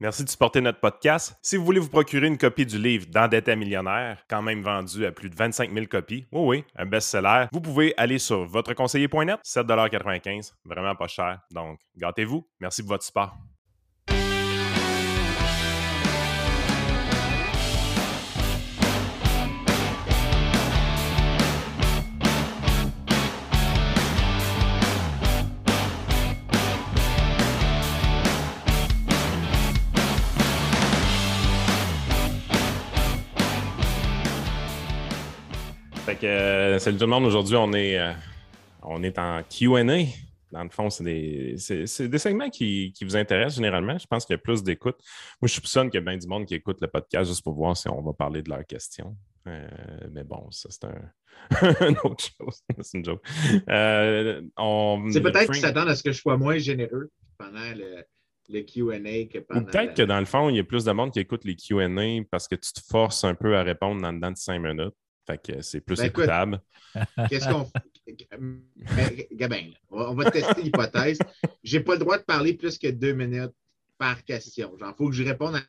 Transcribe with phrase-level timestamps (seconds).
[0.00, 1.36] Merci de supporter notre podcast.
[1.40, 5.12] Si vous voulez vous procurer une copie du livre D'endetté millionnaire, quand même vendu à
[5.12, 10.52] plus de 25 000 copies, oui, oui, un best-seller, vous pouvez aller sur votreconseiller.net, 7,95
[10.64, 11.40] vraiment pas cher.
[11.52, 12.46] Donc, gâtez-vous.
[12.60, 13.36] Merci pour votre support.
[36.24, 37.24] Que, euh, salut tout le monde.
[37.24, 38.12] Aujourd'hui, on est, euh,
[38.82, 39.84] on est en QA.
[40.52, 43.98] Dans le fond, c'est des, c'est- des segments qui, qui vous intéressent généralement.
[43.98, 44.96] Je pense qu'il y a plus d'écoute.
[45.42, 47.54] Moi, je soupçonne qu'il y a bien du monde qui écoute le podcast juste pour
[47.54, 49.16] voir si on va parler de leurs questions.
[49.48, 49.66] Euh,
[50.12, 50.94] mais bon, ça, c'est un,
[51.88, 52.62] une autre chose.
[52.80, 53.22] c'est une joke.
[53.68, 58.04] Euh, on- C'est peut-être qu'ils s'attendent à ce que je sois moins généreux pendant le,
[58.48, 59.64] le QA que Ou pendant.
[59.64, 61.56] peut-être la- que dans le fond, il y a plus de monde qui écoute les
[61.56, 61.88] QA
[62.30, 64.94] parce que tu te forces un peu à répondre dans dedans de cinq minutes.
[65.26, 66.60] Fait que c'est plus Ben, écoutable.
[67.30, 67.68] Qu'est-ce qu'on
[69.32, 71.18] Gabin, on va- tester l'hypothèse.
[71.62, 73.52] J'ai pas le droit de parler plus que deux minutes
[73.98, 74.76] par question.
[74.78, 75.60] Genre, faut que je réponde à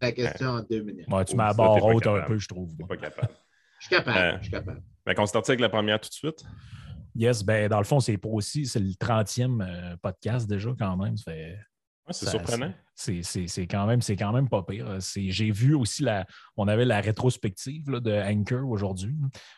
[0.00, 1.06] ta question en deux minutes.
[1.08, 2.76] Ouais, tu Oh, barre t'es pas haute un peu, je trouve.
[2.88, 3.32] Pas capable.
[3.78, 4.18] Je suis capable.
[4.18, 4.82] Euh, Je suis capable.
[5.06, 6.42] Fait qu'on se sortit avec la première tout de suite?
[7.14, 10.96] Yes, ben dans le fond, c'est pour aussi, c'est le 30e euh, podcast déjà quand
[10.96, 11.16] même.
[11.16, 11.56] Ça fait-
[12.06, 12.72] Ouais, c'est surprenant.
[12.96, 14.98] C'est quand, même- c'est quand même pas pire.
[15.00, 16.26] J'ai vu aussi la.
[16.56, 19.14] On avait la rétrospective là, de Anchor aujourd'hui.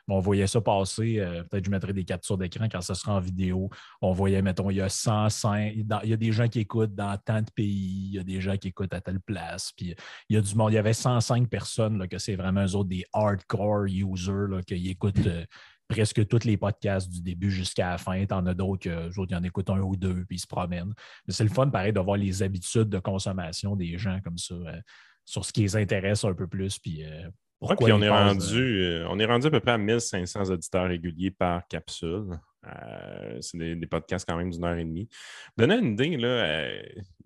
[0.09, 1.19] On voyait ça passer.
[1.19, 3.69] euh, Peut-être que je mettrai des captures d'écran quand ça sera en vidéo.
[4.01, 5.75] On voyait, mettons, il y a 105.
[5.85, 8.07] dans- Il y a des gens qui écoutent dans tant de pays.
[8.11, 9.73] Il y a des gens qui écoutent à telle place.
[9.77, 9.95] Puis
[10.31, 10.71] il y a du monde.
[10.73, 14.63] Il y avait 105 personnes là, que c'est vraiment eux autres des hardcore users là,
[14.63, 15.27] qui écoutent.
[15.27, 15.45] euh,
[15.89, 18.25] presque tous les podcasts du début jusqu'à la fin.
[18.27, 20.95] T'en as d'autres eux autres, ils en écoutent un ou deux, puis ils se promènent.
[21.27, 24.55] Mais c'est le fun, pareil, de voir les habitudes de consommation des gens comme ça,
[24.55, 24.81] euh,
[25.25, 26.79] sur ce qui les intéresse un peu plus.
[26.79, 27.29] Puis, euh,
[27.63, 29.79] Ouais, pourquoi puis on est, rendu, euh, euh, on est rendu à peu près à
[29.79, 32.39] 1500 auditeurs réguliers par capsule.
[32.67, 35.09] Euh, c'est des, des podcasts quand même d'une heure et demie.
[35.57, 36.83] Donnez une idée, là, euh,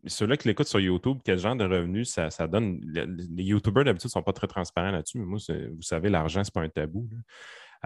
[0.07, 2.79] ceux-là qui l'écoutent sur YouTube, quel genre de revenus ça, ça donne?
[2.85, 6.45] Le- Les YouTubers d'habitude ne sont pas très transparents là-dessus, mais moi, vous savez, l'argent,
[6.45, 7.09] c'est pas un tabou.
[7.11, 7.19] là.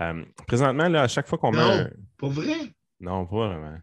[0.00, 1.70] Euh, présentement, là, à chaque fois qu'on met Non.
[1.70, 2.56] un- Pour vrai?
[3.00, 3.78] Non, pas vraiment.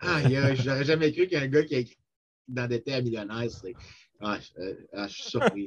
[0.00, 1.98] Ah, il y a- j'aurais jamais cru qu'un gars qui a écrit
[2.46, 3.74] d'endetté à millionnaire, c'est.
[4.20, 5.66] Ah, je euh, ah, je suis surpris.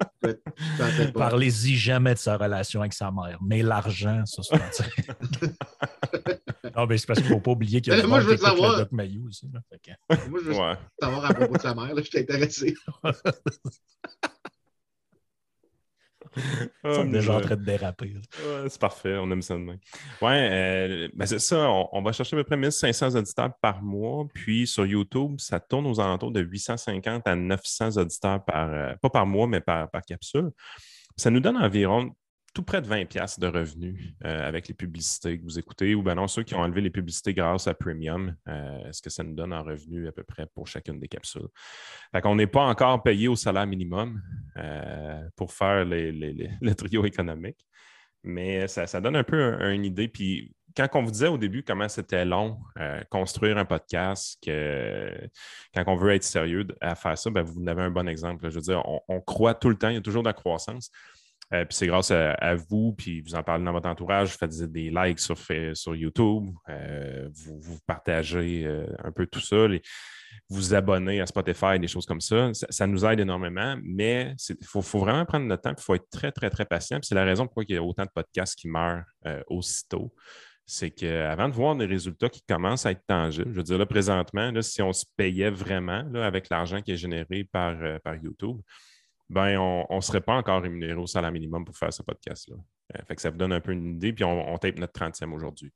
[1.13, 3.38] Parlez-y jamais de sa relation avec sa mère.
[3.41, 4.52] Mais l'argent, ça, c'est
[6.75, 8.38] Non, mais c'est parce qu'il ne faut pas oublier qu'il y a moi, je veux
[8.38, 8.73] savoir.
[8.78, 9.50] le Doc Mayou aussi.
[9.53, 9.59] là.
[9.69, 9.91] Fait que-
[10.29, 10.75] Moi, je veux Ouais.
[11.02, 11.94] savoir à propos de sa mère.
[11.94, 12.73] Là, je suis intéressé.
[16.85, 18.13] Sont Ah, déjà en train de déraper.
[18.15, 19.79] Ouais, c'est parfait, on aime ça de même.
[20.21, 23.81] Ouais, euh, ben c'est ça, on, on va chercher à peu près 1500 auditeurs par
[23.81, 28.93] mois, puis sur YouTube, ça tourne aux alentours de 850 à 900 auditeurs par, euh,
[29.01, 30.51] pas par mois, mais par, par capsule.
[31.17, 32.11] Ça nous donne environ
[32.53, 36.03] tout près de 20 pièces de revenus euh, avec les publicités que vous écoutez, ou
[36.03, 39.23] ben non, ceux qui ont enlevé les publicités grâce à Premium, euh, ce que ça
[39.23, 41.47] nous donne en revenus à peu près pour chacune des capsules?
[42.11, 44.22] Fait qu'on n'est pas encore payé au salaire minimum
[44.57, 47.66] euh, pour faire les- les- les- le trio économique.
[48.23, 50.07] Mais ça, ça donne un peu un- une idée.
[50.09, 55.11] Puis quand on vous disait au début comment c'était long euh, construire un podcast, que
[55.73, 58.50] quand on veut être sérieux à faire ça, ben, vous avez un bon exemple.
[58.50, 60.91] Je veux dire, on croit tout le temps, il y a toujours de la croissance.
[61.53, 64.72] Euh, puis c'est grâce à, vous, puis vous en parlez dans votre entourage, vous faites
[64.72, 65.38] des likes sur,
[65.73, 69.81] sur YouTube, euh, vous, partagez euh, un peu tout ça, les-
[70.50, 72.51] vous abonnez à Spotify, des choses comme ça.
[72.53, 76.31] Ça, nous aide énormément, mais il faut, vraiment prendre le temps, il faut être très,
[76.31, 77.00] très, très patient.
[77.01, 79.03] C'est la raison pourquoi il y a autant de podcasts qui meurent
[79.47, 80.13] aussitôt.
[80.66, 83.85] C'est qu'avant de voir des résultats qui commencent à être tangibles, je veux dire, là,
[83.85, 88.16] présentement, là, si on se payait vraiment là, avec l'argent qui est généré par, par
[88.16, 88.57] YouTube,
[89.31, 92.57] ben, on ne serait pas encore rémunéré au salaire minimum pour faire ce podcast-là.
[92.95, 94.99] Euh, fait que ça vous donne un peu une idée, puis on, on tape notre
[94.99, 95.71] 30e aujourd'hui.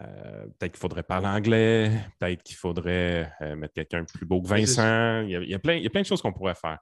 [0.00, 4.40] Euh, peut-être qu'il faudrait parler anglais, peut-être qu'il faudrait euh, mettre quelqu'un de plus beau
[4.40, 5.20] que Vincent.
[5.20, 6.54] Il y, a, il y a plein, il y a plein de choses qu'on pourrait
[6.54, 6.78] faire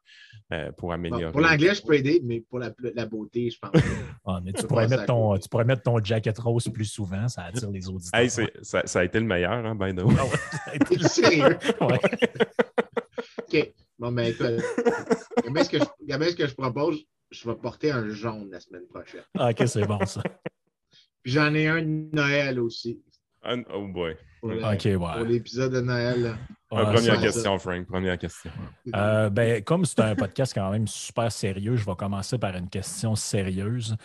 [0.52, 1.32] euh, pour Bon, améliorer.
[1.32, 3.72] pour l'anglais, je peux aider, mais pour la, la beauté, je pense.
[4.24, 7.44] Ah, mais tu, pourrais mettre ton, tu pourrais mettre ton jacket rose plus souvent, ça
[7.44, 8.20] attire les auditeurs.
[8.20, 8.46] Hey, ça,
[8.84, 10.14] ça a été le meilleur, hein, by the way.
[10.20, 11.58] Ah sérieux?
[11.80, 11.98] Ouais.
[13.38, 13.74] OK.
[14.00, 14.62] Bon, ben écoute.
[15.44, 15.84] Gabin, ce que je,
[16.30, 16.98] ce que je propose,
[17.30, 19.22] je vais porter un jaune la semaine prochaine.
[19.38, 20.22] Ah, ok, c'est bon ça.
[21.22, 23.00] Puis j'en ai un de Noël aussi.
[23.42, 24.16] Ah, oh boy.
[24.40, 25.24] Pour, le- Ok, pour ouais.
[25.28, 26.22] l'épisode de Noël.
[26.22, 26.38] là.
[26.72, 27.86] Ah, première ça- question, Frank.
[27.86, 28.50] Première question.
[28.94, 32.68] Euh, ben, comme c'est un podcast quand même super sérieux, je vais commencer par une
[32.70, 33.96] question sérieuse.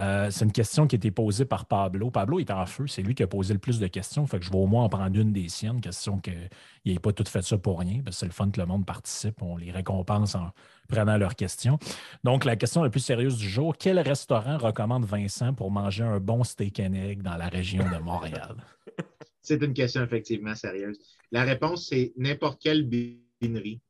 [0.00, 2.10] Euh, c'est une question qui a été posée par Pablo.
[2.10, 4.26] Pablo est en feu, c'est lui qui a posé le plus de questions.
[4.26, 6.48] Fait que je vais au moins en prendre une des siennes, question qu'il
[6.84, 8.02] n'ait pas tout fait ça pour rien.
[8.10, 10.50] C'est le fun que le monde participe, on les récompense en
[10.88, 11.78] prenant leurs questions.
[12.24, 16.18] Donc, la question la plus sérieuse du jour, quel restaurant recommande Vincent pour manger un
[16.18, 18.56] bon steak and egg dans la région de Montréal?
[19.42, 20.98] C'est une question effectivement sérieuse.
[21.30, 23.82] La réponse, c'est n'importe quelle binerie.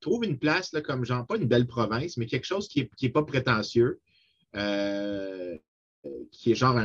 [0.00, 3.08] Trouve une place là, comme genre, pas une belle province, mais quelque chose qui n'est
[3.10, 4.00] pas prétentieux
[4.56, 5.56] euh,
[6.30, 6.78] qui est genre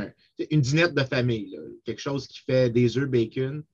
[0.50, 3.64] une dinette de famille, quelque chose qui fait des œufs bacon.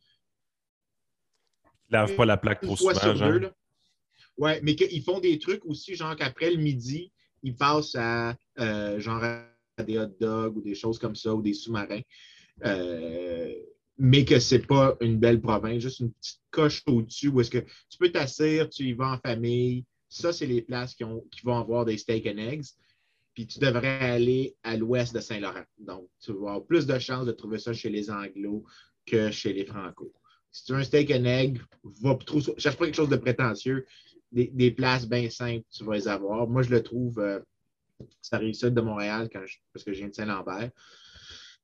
[1.89, 3.51] Ils lave pas la plaque trop souvent, genre.
[4.39, 8.99] Oui, mais qu'ils font des trucs aussi, genre qu'après le midi, ils passent à euh,
[9.01, 9.47] genre à
[9.85, 12.01] des hot dogs ou des choses comme ça, ou des sous-marins.
[12.65, 13.55] Euh,
[13.99, 17.59] mais que c'est pas une belle province, juste une petite coche au-dessus où est-ce que
[17.59, 19.85] tu peux t'asseoir, tu y vas en famille.
[20.09, 22.65] Ça, c'est les places qui, ont, qui vont avoir des steak and eggs
[23.35, 25.65] puis tu devrais aller à l'ouest de Saint-Laurent.
[25.79, 28.65] Donc, tu vas avoir plus de chances de trouver ça chez les Anglos
[29.07, 30.13] que chez les Franco.
[30.51, 31.61] Si tu veux un steak and egg,
[32.03, 33.87] va trop, cherche pas quelque chose de prétentieux.
[34.33, 36.47] Des, places bien simples, tu vas les avoir.
[36.49, 37.41] Moi, je le trouve, euh,
[38.23, 40.71] ça arrive sud de Montréal quand parce que je viens de Saint-Lambert.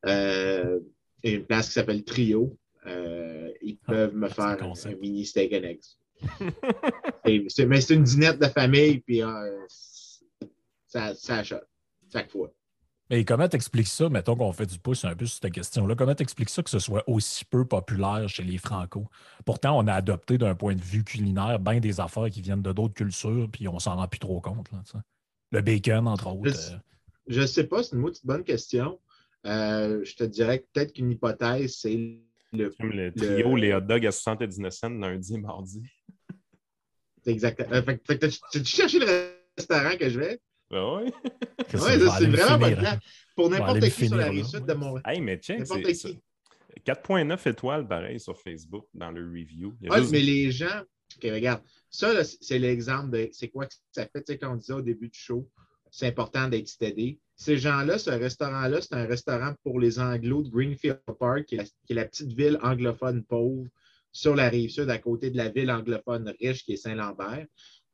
[0.06, 0.80] Euh,
[1.22, 2.56] une place qui s'appelle Trio.
[2.86, 5.84] Euh, ils ah, peuvent me faire un, mini steak and eggs.
[7.68, 9.22] mais c'est une dînette de famille, puis
[11.14, 11.58] ça, ça
[12.12, 12.52] chaque fois.
[13.08, 16.14] Et comment t'expliques ça, mettons qu'on fait du pouce un peu sur cette question-là, comment
[16.14, 19.06] t'expliques ça que ce soit aussi peu populaire chez les Franco?
[19.44, 22.72] Pourtant, on a adopté d'un point de vue culinaire bien des affaires qui viennent de
[22.72, 24.72] d'autres cultures, puis on s'en rend plus trop compte.
[24.72, 24.82] Là,
[25.52, 26.80] le bacon, entre autres.
[27.28, 28.98] Je ne sais pas, c'est une bonne question.
[29.46, 31.94] Euh, je te dirais peut-être qu'une hypothèse, c'est
[32.52, 35.82] le, le trio, les hot dogs à 79 cents lundi et mardi.
[37.24, 37.72] Exactement.
[37.72, 38.18] Euh, fait,
[38.50, 40.40] tu cherché le restaurant que je vais?
[40.70, 41.12] Ben oui.
[41.68, 41.76] c'est
[42.26, 42.98] vraiment pas plan.
[43.34, 45.02] Pour n'importe qui sur la rive sud de Montréal.
[45.06, 49.74] Hey, mais tiens, 4.9 étoiles, pareil, sur Facebook, dans le review.
[49.82, 50.82] Oui, mais les gens,
[51.22, 54.74] regarde, ça, c'est l'exemple de c'est quoi que ça fait, tu sais, quand on disait
[54.74, 55.48] au début du show,
[55.90, 57.18] c'est important d'être stédé.
[57.36, 61.94] Ces gens-là, ce restaurant-là, c'est un restaurant pour les Anglos de Greenfield Park, qui est,
[61.94, 63.66] la, petite ville anglophone pauvre
[64.12, 67.46] sur la rive sud, à côté de la ville anglophone riche qui est Saint-Lambert.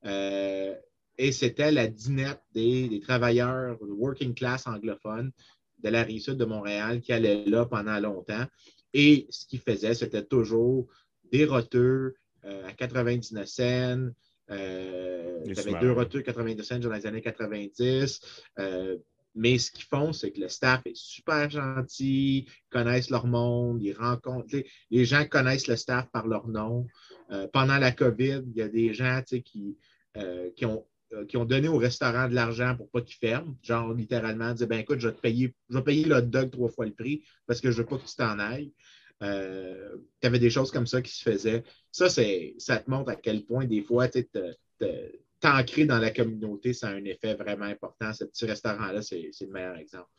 [0.04, 0.74] Euh,
[1.18, 5.32] et c'était la dinette des, travailleurs working class anglophones
[5.78, 8.46] de la rive sud de Montréal qui allaient là pendant longtemps.
[8.94, 10.86] Et ce qu'ils faisaient, c'était toujours
[11.30, 12.14] des roteux
[12.44, 14.08] euh, à 99 cents.
[14.50, 18.20] Euh, il y avait deux roteux 99 cents dans les années 90.
[18.58, 18.96] Euh,
[19.34, 23.94] mais ce qu'ils font, c'est que le staff est super gentil, connaissent leur monde, ils
[23.94, 24.54] rencontrent.
[24.90, 26.86] Les gens connaissent le staff par leur nom.
[27.54, 29.78] pendant la COVID, il y a des gens qui,
[30.54, 30.91] qui ont euh,
[31.28, 33.56] qui ont donné au restaurant de l'argent pour pas qu'il ferme.
[33.62, 36.86] Genre, littéralement, dire ben écoute, je vais te payer, je vais payer dog trois fois
[36.86, 38.72] le prix parce que je veux pas que tu t'en ailles.
[39.22, 41.62] Euh, tu avais des choses comme ça qui se faisaient.
[41.92, 44.08] Ça, c'est, ça te montre à quel point, des fois,
[45.40, 48.12] t'ancrer dans la communauté, ça a un effet vraiment important.
[48.12, 50.10] Ce petit restaurant-là, c'est, le meilleur exemple.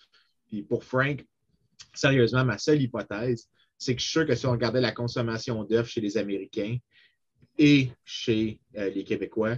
[0.47, 1.25] Puis pour Frank,
[1.93, 5.63] sérieusement, ma seule hypothèse, c'est que je suis sûr que si on regardait la consommation
[5.63, 6.77] d'œufs chez les Américains
[7.57, 9.57] et chez euh, les Québécois,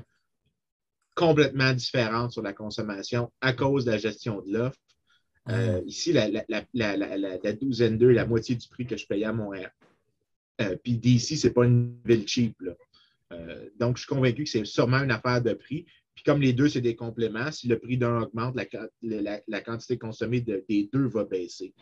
[1.15, 4.77] complètement différente sur la consommation à cause de la gestion de l'offre.
[5.49, 9.33] Euh, ici, la, la, la, douzaine d'œufs la moitié du prix que je payais à
[9.33, 9.71] Montréal.
[10.61, 12.57] Euh, puis d'ici, ce n'est pas une ville cheap.
[13.31, 15.85] Euh, donc, je suis convaincu que c'est sûrement une affaire de prix.
[16.15, 18.55] Puis comme les deux, c'est des compléments, si le prix d'un augmente,
[19.01, 21.73] la, quantité consommée des deux va baisser.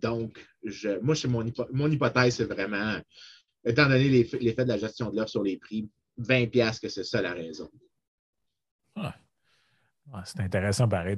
[0.00, 2.98] donc, je, moi, mon, mon hypothèse, c'est vraiment,
[3.64, 5.88] étant donné l'effet de la gestion de l'offre sur les prix,
[6.18, 7.70] 20$ que c'est ça la raison
[10.24, 11.16] c'est intéressant, pareil,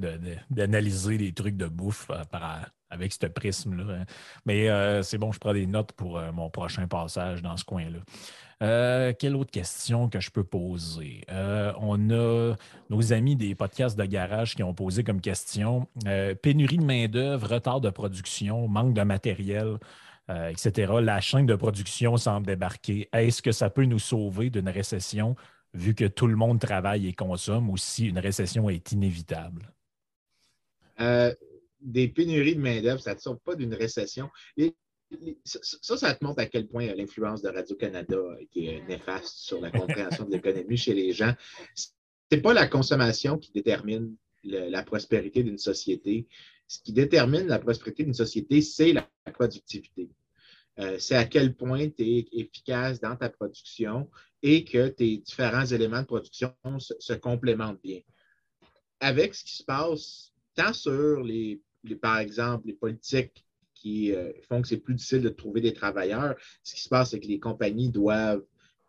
[0.49, 2.23] d'analyser les trucs de bouffe euh,
[2.89, 4.01] avec ce prisme-là.
[4.01, 4.05] Hein.
[4.45, 7.63] Mais euh, c'est bon, je prends des notes pour euh, mon prochain passage dans ce
[7.63, 9.13] coin-là.
[9.13, 11.23] quelle autre question que je peux poser?
[11.29, 12.55] on a
[12.89, 15.87] nos amis des podcasts de garage qui ont posé comme question
[16.43, 19.77] pénurie de main-d'œuvre, retard de production, manque de matériel,
[20.29, 20.93] etc.
[21.01, 23.09] La chaîne de production semble débarquer.
[23.13, 25.35] Est-ce que ça peut nous sauver d'une récession?
[25.73, 29.73] Vu que tout le monde travaille et consomme, ou si une récession est inévitable?
[30.99, 31.33] Euh,
[31.81, 34.29] des pénuries de main-d'œuvre, ça ne sort pas d'une récession.
[35.43, 39.71] ça, ça te montre à quel point l'influence de Radio-Canada a été néfaste sur la
[39.71, 41.33] compréhension de l'économie chez les gens.
[41.75, 41.87] Ce
[42.31, 46.27] n'est pas la consommation qui détermine la prospérité d'une société.
[46.67, 50.09] Ce qui détermine la prospérité d'une société, c'est la productivité.
[50.79, 54.09] Euh, c'est à quel point tu es efficace dans ta production
[54.43, 57.99] et que tes différents éléments de production se, complémentent bien.
[58.99, 61.61] Avec ce qui se passe tant sur les,
[62.01, 66.35] par exemple, les politiques qui euh, font que c'est plus difficile de trouver des travailleurs,
[66.63, 68.43] ce qui se passe, c'est que les compagnies doivent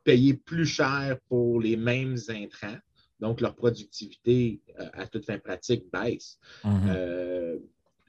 [0.05, 2.79] payer plus cher pour les mêmes intrants.
[3.21, 6.39] Donc, leur productivité euh, à toute fin pratique baisse.
[6.65, 7.61] Mm-hmm.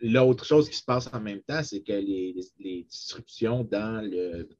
[0.05, 2.35] L'autre chose qui se passe en même temps, c'est que les,
[2.89, 4.05] disruptions dans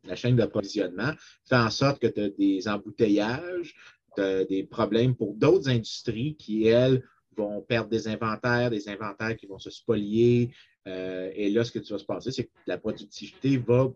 [0.06, 1.12] la chaîne d'approvisionnement
[1.44, 3.76] font en sorte que tu as des embouteillages,
[4.16, 7.04] tu as des problèmes pour d'autres industries qui, elles,
[7.36, 10.52] vont perdre des inventaires, des inventaires qui vont se spolier.
[10.88, 13.92] Euh, et là, ce que tu vas se passer, c'est que la productivité va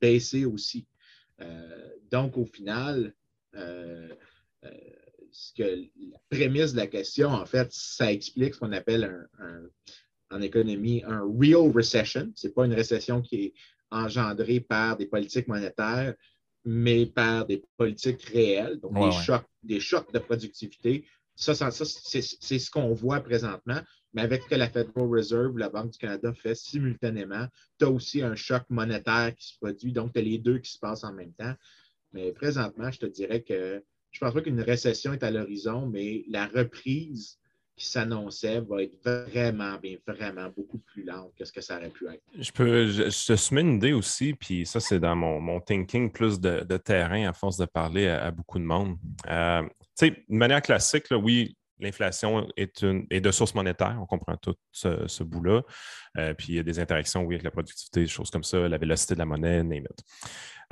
[0.00, 0.86] baisser aussi.
[1.42, 3.12] Euh, donc, au final,
[3.54, 4.08] euh,
[5.30, 9.62] ce que la prémisse de la question, en fait, ça explique ce qu'on appelle un
[10.30, 12.30] en économie un real recession.
[12.34, 13.54] Ce n'est pas une récession qui est
[13.90, 16.14] engendrée par des politiques monétaires,
[16.64, 21.06] mais par des politiques réelles, donc des, Chocs, des chocs de productivité.
[21.36, 23.80] Ça, c'est ce qu'on voit présentement,
[24.14, 27.46] mais avec ce que la Federal Reserve la Banque du Canada fait simultanément,
[27.78, 30.72] tu as aussi un choc monétaire qui se produit, donc tu as les deux qui
[30.72, 31.54] se passent en même temps.
[32.12, 35.86] Mais présentement, je te dirais que je ne pense pas qu'une récession est à l'horizon,
[35.86, 37.38] mais la reprise
[37.76, 41.90] qui s'annonçait va être vraiment, bien, vraiment beaucoup plus lente que ce que ça aurait
[41.90, 42.22] pu être.
[42.38, 46.76] Je peux, te soumets une idée aussi, puis ça, c'est dans mon, thinking plus de,
[46.78, 48.96] terrain à force de parler à, beaucoup de monde.
[49.28, 54.06] Euh, tu sais, de manière classique, oui, l'inflation est, une, est de source monétaire, on
[54.06, 55.62] comprend tout ce, bout-là.
[56.18, 58.68] Euh, puis il y a des interactions, oui, avec la productivité, des choses comme ça,
[58.68, 60.04] la vélocité de la monnaie, name it.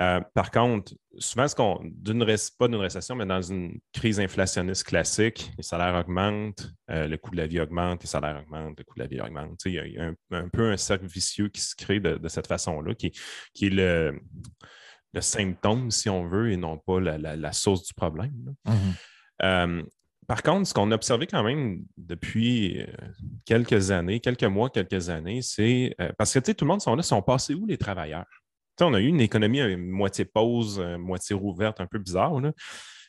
[0.01, 2.25] Euh, par contre, souvent, ce qu'on, d'une,
[2.59, 7.31] pas d'une récession, mais dans une crise inflationniste classique, les salaires augmentent, euh, le coût
[7.31, 9.61] de la vie augmente, les salaires augmentent, le coût de la vie augmente.
[9.67, 13.13] Il y a, un, peu un cercle vicieux qui se crée de, cette façon-là, qui,
[13.63, 14.21] est le,
[15.21, 18.55] symptôme, si on veut, et non pas la, source du problème.
[18.67, 18.95] Mm-hmm.
[19.43, 19.83] Euh,
[20.27, 22.85] par contre, ce qu'on a observé quand même depuis
[23.45, 27.23] quelques années, quelques mois, quelques années, c'est parce que tout le monde sont là, sont
[27.23, 28.27] passés où les travailleurs?
[28.81, 32.33] on a eu une économie à moitié pause, euh, moitié rouverte, un peu bizarre.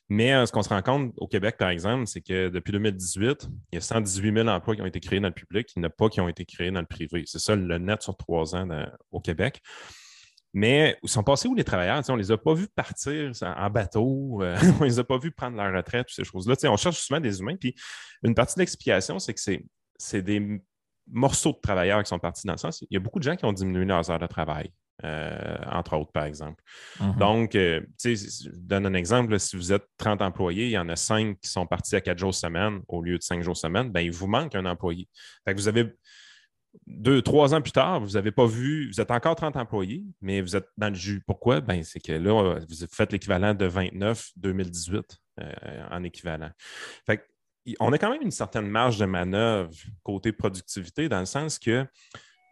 [0.08, 3.48] Mais euh, ce qu'on se rend compte au Québec, par exemple, c'est que depuis 2018,
[3.72, 5.86] il y a 118 000 emplois qui ont été créés dans le public, il n'y
[5.86, 7.24] en a pas qui ont été créés dans le privé.
[7.26, 8.68] C'est ça le net sur trois ans
[9.12, 9.62] au Québec.
[10.56, 12.02] Mais ils sont passés où les travailleurs?
[12.08, 15.18] on ne les a pas vus partir en bateau, euh, on ne les a pas
[15.18, 16.56] vus prendre leur retraite, toutes ces choses-là.
[16.72, 17.58] On cherche souvent des humains.
[17.58, 17.76] Puis
[18.24, 19.42] une partie de l'explication, c'est que
[19.98, 20.62] c'est des
[21.08, 22.82] morceaux de travailleurs qui sont partis dans le sens.
[22.90, 24.72] Il y a beaucoup de gens qui ont diminué leurs heures de travail.
[25.04, 26.64] Euh, entre autres, par exemple.
[27.02, 27.18] Mhm.
[27.18, 29.38] Donc, euh, je donne un exemple.
[29.40, 32.18] si vous êtes 30 employés, il y en a 5 qui sont partis à 4
[32.18, 35.10] jours semaine au lieu de 5 jours semaine, ben, il vous manque un employé.
[35.44, 35.94] Fait que vous avez
[36.88, 40.41] deux, trois ans plus tard, vous n'avez pas vu, vous êtes encore 30 employés, mais
[40.41, 41.22] vous êtes dans le jus.
[41.25, 41.62] Pourquoi?
[41.62, 45.53] Ben, c'est que là, vous faites l'équivalent de 29 2018 euh,
[45.91, 46.50] en équivalent.
[47.05, 47.25] Fait
[47.79, 49.72] on a quand même une certaine marge de manœuvre
[50.03, 51.86] côté productivité, dans le sens que,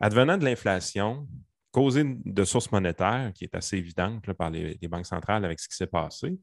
[0.02, 1.28] advenant de l'inflation,
[1.72, 5.76] causée de sources monétaires, qui est assez évidente par les, banques centrales avec ce qui
[5.76, 6.38] s'est passé,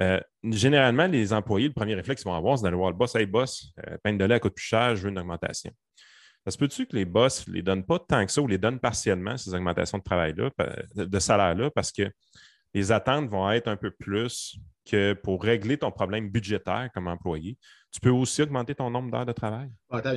[0.00, 3.14] euh, généralement, les employés, le premier réflexe qu'ils vont avoir, c'est d'aller voir le boss.
[3.14, 5.72] Hey, boss, euh, peine de lait coûte plus cher, je veux une augmentation.
[6.44, 8.58] Ça se peut-tu que les boss ne les donnent pas tant que ça ou les
[8.58, 10.50] donnent partiellement, ces augmentations de travail-là,
[10.96, 12.10] de salaire-là, parce que
[12.74, 17.58] les attentes vont être un peu plus que pour régler ton problème budgétaire comme employé,
[17.92, 19.70] tu peux aussi augmenter ton nombre d'heures de travail?
[19.90, 20.12] attends,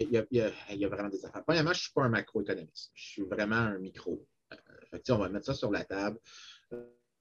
[0.00, 0.40] il y,
[0.84, 1.44] a, vraiment des affaires.
[1.44, 2.90] Premièrement, je ne suis pas un macroéconomiste.
[2.94, 4.26] Je suis vraiment un micro.
[4.52, 6.18] Euh, on va mettre ça sur la table.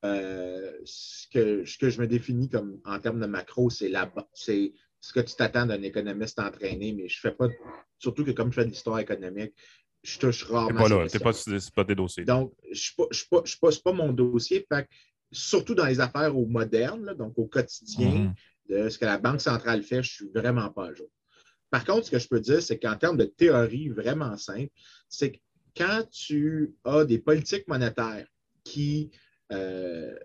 [0.06, 3.92] Euh, ce, que, je me définis comme en termes de macro, c'est
[4.34, 7.50] c'est ce que tu t'attends d'un économiste entraîné, mais je fais pas,
[8.00, 9.54] surtout que comme je fais de l'histoire économique,
[10.02, 10.82] je touche rarement.
[10.82, 12.24] pas là, c'est pas, tes dossiers.
[12.24, 14.66] Donc, je ne suis pas, mon dossier.
[15.30, 18.34] surtout dans les affaires au moderne, donc au quotidien,
[18.70, 18.86] mm-hmm.
[18.86, 21.10] de ce que la Banque centrale fait, je ne suis vraiment pas à jour.
[21.70, 24.72] Par contre, ce que je peux dire, c'est qu'en termes de théorie vraiment simple,
[25.10, 25.40] c'est que
[25.76, 28.28] quand tu as des politiques monétaires
[28.64, 29.12] qui,
[29.52, 30.16] euh,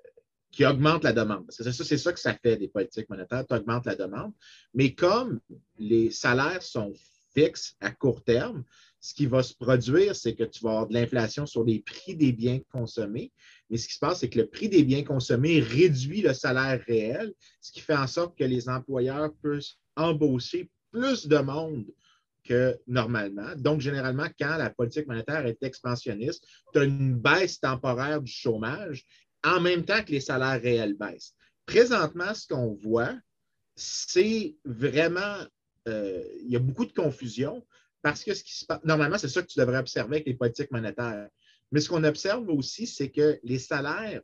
[0.59, 3.55] qui augmentent la demande, parce que c'est ça, que ça fait des politiques monétaires, tu
[3.55, 4.33] augmentes la demande,
[4.75, 5.39] mais comme
[5.79, 6.93] les salaires sont
[7.33, 8.65] fixes à court terme,
[8.99, 12.17] ce qui va se produire, c'est que tu vas avoir de l'inflation sur les prix
[12.17, 13.31] des biens consommés.
[13.71, 16.83] Mais ce qui se passe, c'est que le prix des biens consommés réduit le salaire
[16.89, 19.63] réel, ce qui fait en sorte que les employeurs peuvent
[19.95, 21.87] embaucher plus de monde
[22.43, 23.55] que normalement.
[23.57, 29.07] Donc, généralement, quand la politique monétaire est expansionniste, tu as une baisse temporaire du chômage
[29.49, 31.35] en même temps que les salaires réels baissent.
[31.67, 33.15] Présentement, ce qu'on voit,
[33.75, 35.39] c'est vraiment,
[35.87, 37.65] euh, il y a beaucoup de confusion
[38.03, 40.35] parce que ce qui se passe, normalement, c'est ça que tu devrais observer avec les
[40.35, 41.29] politiques monétaires.
[41.73, 44.23] Mais ce qu'on observe aussi, c'est que les salaires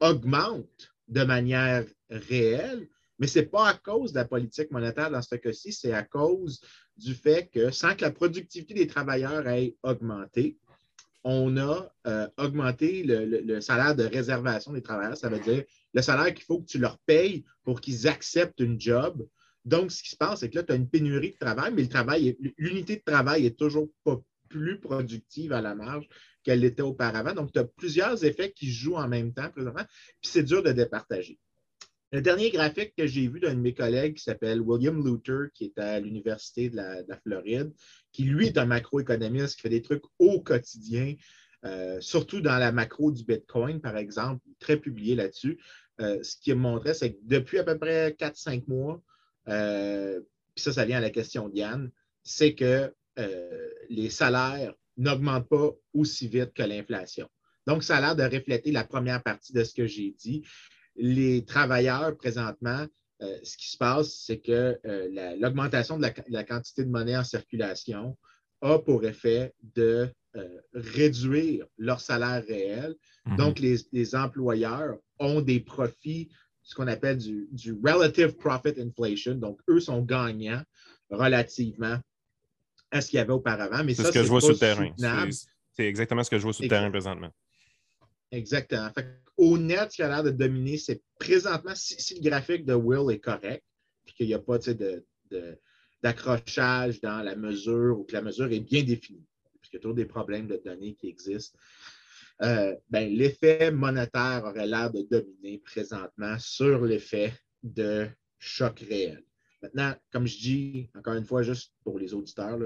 [0.00, 5.22] augmentent de manière réelle, Mais ce n'est pas à cause de la politique monétaire dans
[5.22, 6.60] ce cas-ci, c'est à cause
[6.98, 10.58] du fait que sans que la productivité des travailleurs ait augmenté,
[11.28, 15.16] on a euh, augmenté le, salaire de réservation des travailleurs.
[15.16, 18.80] Ça veut dire le salaire qu'il faut que tu leur payes pour qu'ils acceptent une
[18.80, 19.26] job.
[19.64, 21.82] Donc, ce qui se passe, c'est que là, tu as une pénurie de travail, mais
[21.82, 26.08] le travail, l'unité de travail est toujours pas plus productive à la marge
[26.44, 27.34] qu'elle l'était auparavant.
[27.34, 29.84] Donc, tu as plusieurs effets qui jouent en même temps présentement,
[30.22, 31.40] puis c'est dur de départager.
[32.12, 35.64] Le dernier graphique que j'ai vu d'un de mes collègues qui s'appelle William Luther, qui
[35.64, 37.72] est à l'Université de, la, Floride,
[38.12, 41.16] qui lui est un macroéconomiste qui fait des trucs au quotidien,
[41.64, 45.58] euh, surtout dans la macro du Bitcoin, par exemple, très publié là-dessus.
[46.00, 49.02] Euh, ce qu'il montrait, c'est que depuis à peu près 4-5 mois,
[49.48, 50.20] euh,
[50.54, 51.90] puis ça, ça vient à la question d'Yann,
[52.22, 52.92] c'est que
[53.88, 57.30] les salaires n'augmentent pas aussi vite que l'inflation.
[57.66, 60.42] Donc, ça a l'air de refléter la première partie de ce que j'ai dit
[60.98, 62.86] les travailleurs, présentement,
[63.22, 67.24] euh, ce qui se passe, c'est que euh, l'augmentation de, la, quantité de monnaie en
[67.24, 68.16] circulation
[68.60, 72.94] a pour effet de euh, réduire leur salaire réel.
[73.24, 73.36] Mhm.
[73.36, 76.28] Donc, les, employeurs ont des profits,
[76.62, 79.34] ce qu'on appelle du, relative profit inflation.
[79.34, 80.62] Donc, eux sont gagnants
[81.10, 81.98] relativement
[82.90, 83.82] à ce qu'il y avait auparavant.
[83.82, 84.90] Mais c'est ce que je vois sur le terrain.
[85.72, 87.30] C'est exactement ce que je vois sur le terrain présentement.
[88.32, 88.90] Exactement.
[89.36, 93.14] au net, ce qui a l'air de dominer, c'est présentement, si, le graphique de Will
[93.14, 93.64] est correct,
[94.04, 94.58] puis qu'il n'y a pas
[96.02, 99.26] d'accrochage dans la mesure ou que la mesure est bien définie,
[99.60, 101.58] puisqu'il y a toujours des problèmes de données qui existent,
[102.42, 109.22] euh, ben, l'effet monétaire aurait l'air de dominer présentement sur l'effet de choc réel.
[109.62, 112.58] Maintenant, comme je dis, encore une fois, juste pour les auditeurs,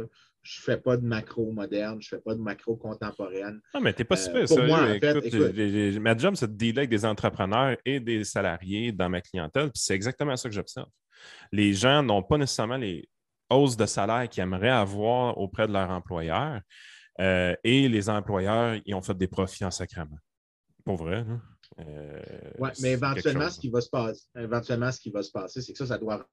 [0.43, 3.61] je ne fais pas de macro moderne, je ne fais pas de macro contemporaine.
[3.75, 4.67] Non, mais tu n'es pas super, ça.
[4.67, 9.21] Moi, écoute, ma job, c'est de dealer avec des entrepreneurs et des salariés dans ma
[9.21, 10.89] clientèle, puis c'est exactement ça que j'observe.
[11.53, 13.09] Les gens n'ont pas nécessairement les
[13.51, 16.61] hausses de salaire qu'ils aimeraient avoir auprès de leur employeur,
[17.21, 20.19] euh, et les employeurs, ils ont fait des profits en sacrement.
[20.85, 21.25] Pour vrai.
[21.79, 22.23] Euh,
[22.59, 25.73] oui, mais éventuellement, ce qui va se passer, éventuellement, ce qui va se passer, c'est
[25.73, 26.27] que ça, ça doit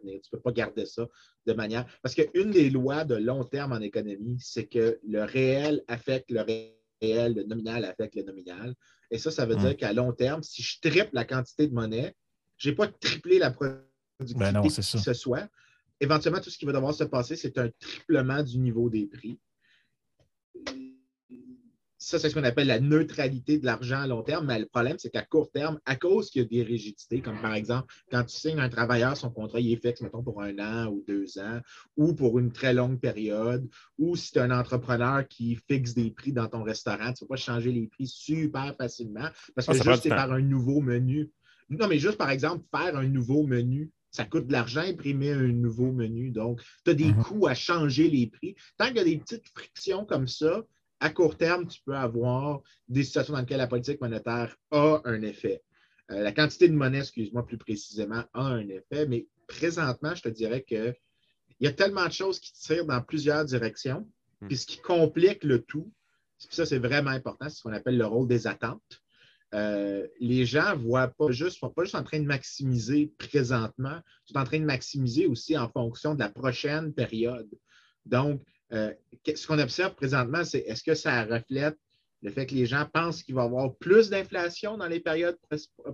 [0.00, 1.06] tu ne peux pas garder ça
[1.46, 1.86] de manière.
[2.02, 6.40] Parce qu'une des lois de long terme en économie, c'est que le réel affecte le
[6.42, 8.74] réel, le nominal affecte le nominal.
[9.10, 12.14] Et ça, ça veut dire qu'à long terme, si je triple la quantité de monnaie,
[12.56, 15.48] je n'ai pas triplé la productivité ben que ce soit.
[16.00, 19.38] Éventuellement, tout ce qui va devoir se passer, c'est un triplement du niveau des prix
[22.06, 24.46] ça, c'est ce qu'on appelle la neutralité de l'argent à long terme.
[24.46, 27.40] Mais le problème, c'est qu'à court terme, à cause qu'il y a des rigidités, comme
[27.42, 30.56] par exemple, quand tu signes un travailleur, son contrat il est fixe, mettons, pour un
[30.60, 31.60] an ou deux ans,
[31.96, 36.12] ou pour une très longue période, ou si tu es un entrepreneur qui fixe des
[36.12, 39.72] prix dans ton restaurant, tu ne peux pas changer les prix super facilement parce que
[39.72, 41.32] ah, juste c'est par un nouveau menu.
[41.70, 45.48] Non, mais juste par exemple, faire un nouveau menu, ça coûte de l'argent imprimer un
[45.48, 46.30] nouveau menu.
[46.30, 47.22] Donc, tu as des mm-hmm.
[47.22, 48.54] coûts à changer les prix.
[48.78, 50.62] Tant qu'il y a des petites frictions comme ça,
[51.00, 55.22] à court terme, tu peux avoir des situations dans lesquelles la politique monétaire a un
[55.22, 55.62] effet.
[56.10, 60.28] Euh, la quantité de monnaie, excuse-moi plus précisément, a un effet, mais présentement, je te
[60.28, 60.94] dirais qu'il
[61.60, 64.08] y a tellement de choses qui tirent dans plusieurs directions,
[64.40, 64.48] hmm.
[64.48, 65.92] puis ce qui complique le tout,
[66.38, 69.02] ça c'est vraiment important, c'est ce qu'on appelle le rôle des attentes.
[69.54, 74.00] Euh, les gens ne voient pas juste, sont pas juste en train de maximiser présentement,
[74.26, 77.48] ils sont en train de maximiser aussi en fonction de la prochaine période.
[78.04, 78.92] Donc, euh,
[79.34, 81.76] ce qu'on observe présentement, c'est est-ce que ça reflète
[82.22, 85.36] le fait que les gens pensent qu'il va y avoir plus d'inflation dans les périodes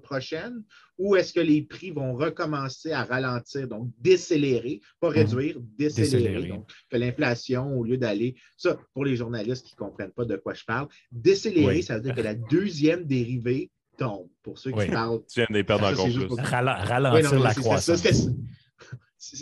[0.03, 0.63] prochaines
[0.97, 5.15] ou est-ce que les prix vont recommencer à ralentir, donc décélérer, pas mhm.
[5.15, 6.49] réduire, décélérer.
[6.49, 10.37] Donc, que l'inflation, au lieu d'aller, ça, pour les journalistes qui ne comprennent pas de
[10.37, 14.29] quoi je parle, décélérer, ça veut dire que la deuxième dérivée tombe.
[14.43, 15.21] Pour ceux qui parlent.
[15.31, 16.27] Tu viens de perdre encore plus.
[16.41, 18.03] Ralentir la croissance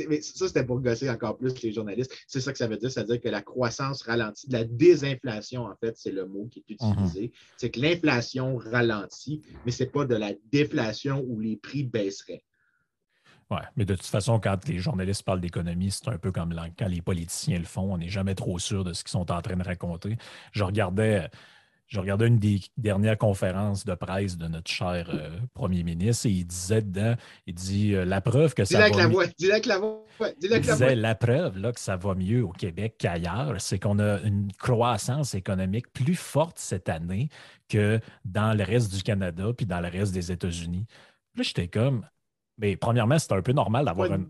[0.08, 2.12] mais ça, c'était pour gosser encore plus les journalistes.
[2.26, 2.90] C'est ça que ça veut dire.
[2.90, 4.46] C'est-à-dire que la croissance ralentit.
[4.50, 6.92] La désinflation, en fait, c'est le mot qui est mhm.
[6.92, 7.32] utilisé.
[7.56, 12.44] C'est que l'inflation ralentit, mais ce n'est pas de la déflation où les prix baisseraient.
[13.50, 16.86] Oui, mais de toute façon, quand les journalistes parlent d'économie, c'est un peu comme quand
[16.86, 17.94] les politiciens le font.
[17.94, 20.16] On n'est jamais trop sûr de ce qu'ils sont en train de raconter.
[20.52, 21.28] Je regardais
[21.90, 26.31] je regardais une des dernières conférences de presse de notre cher euh, premier ministre et
[26.31, 29.79] il disait dedans, il dit euh, la preuve que ça va la voix, dis la
[29.79, 30.05] voix,
[30.40, 34.20] il disait la preuve là, que ça va mieux au Québec qu'ailleurs, c'est qu'on a
[34.20, 37.29] une croissance économique plus forte cette année
[37.68, 40.87] que dans le reste du Canada puis dans le reste des États-Unis.
[41.35, 42.07] Là, j'étais comme,
[42.57, 44.29] mais premièrement, c'est un peu normal d'avoir une...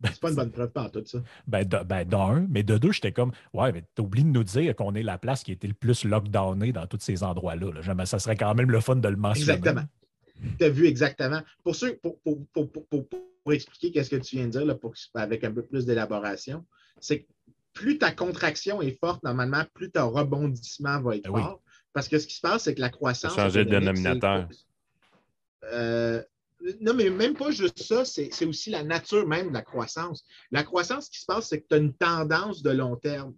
[0.00, 1.18] Ben, c'est pas une bonne preuve par tout ça.
[1.46, 4.94] Ben, ben, d'un, mais de deux, j'étais comme, ouais, mais t'oublies de nous dire qu'on
[4.94, 8.06] est la place qui a été le plus lockdownée dans tous ces endroits-là.
[8.06, 9.54] Ça serait quand même le fun de le mentionner.
[9.54, 9.86] Exactement.
[10.58, 11.42] tu as vu exactement.
[11.64, 15.42] Pour, ceux, pour, pour, pour expliquer qu'est-ce que tu viens de dire, là, pour, avec
[15.42, 16.64] un peu plus d'élaboration,
[17.00, 17.28] c'est que
[17.72, 21.62] plus ta contraction est forte, normalement, plus ton rebondissement va être ben fort.
[21.92, 23.34] Parce que ce qui se passe, c'est que la croissance.
[23.34, 24.48] Changer de dénominateur.
[25.64, 26.22] Euh,
[26.80, 30.24] non, mais même pas juste ça, c'est aussi la nature même de la croissance.
[30.50, 33.34] La croissance, ce qui se passe, c'est que tu as une tendance de long terme.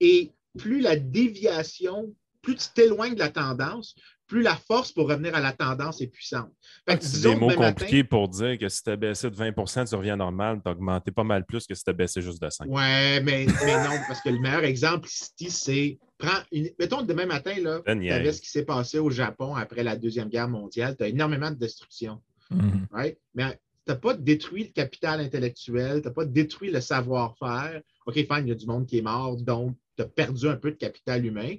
[0.00, 3.94] Et plus la déviation, plus tu t'éloignes de la tendance,
[4.26, 6.50] plus la force pour revenir à la tendance est puissante.
[6.86, 10.16] C'est des mots compliqués pour dire que si tu as baissé de 20% tu reviens
[10.16, 12.66] normal, tu as augmenté pas mal plus que si tu as baissé juste de 5
[12.68, 16.70] Oui, mais, mais non, parce que le meilleur exemple ici, c'est prends une...
[16.78, 20.48] mettons demain matin, tu avais ce qui s'est passé au Japon après la Deuxième Guerre
[20.48, 22.22] mondiale, tu as énormément de destruction.
[22.52, 23.16] Mm-hmm.
[23.34, 23.52] Mais
[23.86, 27.80] tu n'as pas détruit le capital intellectuel, tu n'as pas détruit le savoir-faire.
[28.06, 30.56] OK, fine, il y a du monde qui est mort, donc tu as perdu un
[30.56, 31.56] peu de capital humain.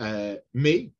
[0.00, 0.90] Euh, mais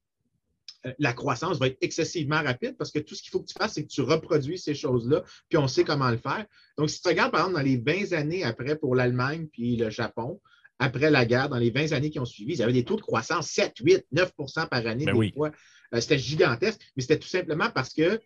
[0.86, 3.54] euh, la croissance va être excessivement rapide parce que tout ce qu'il faut que tu
[3.58, 6.46] fasses, c'est que tu reproduis ces choses-là, puis on sait comment le faire.
[6.78, 9.90] Donc, si tu regardes, par exemple, dans les 20 années après pour l'Allemagne puis le
[9.90, 10.40] Japon,
[10.78, 13.00] après la guerre, dans les 20 années qui ont suivi, ils avaient des taux de
[13.00, 15.04] croissance 7, 8, 9% par année.
[15.04, 15.50] Ben des fois.
[15.94, 18.20] Euh, c'était gigantesque, mais c'était tout simplement parce que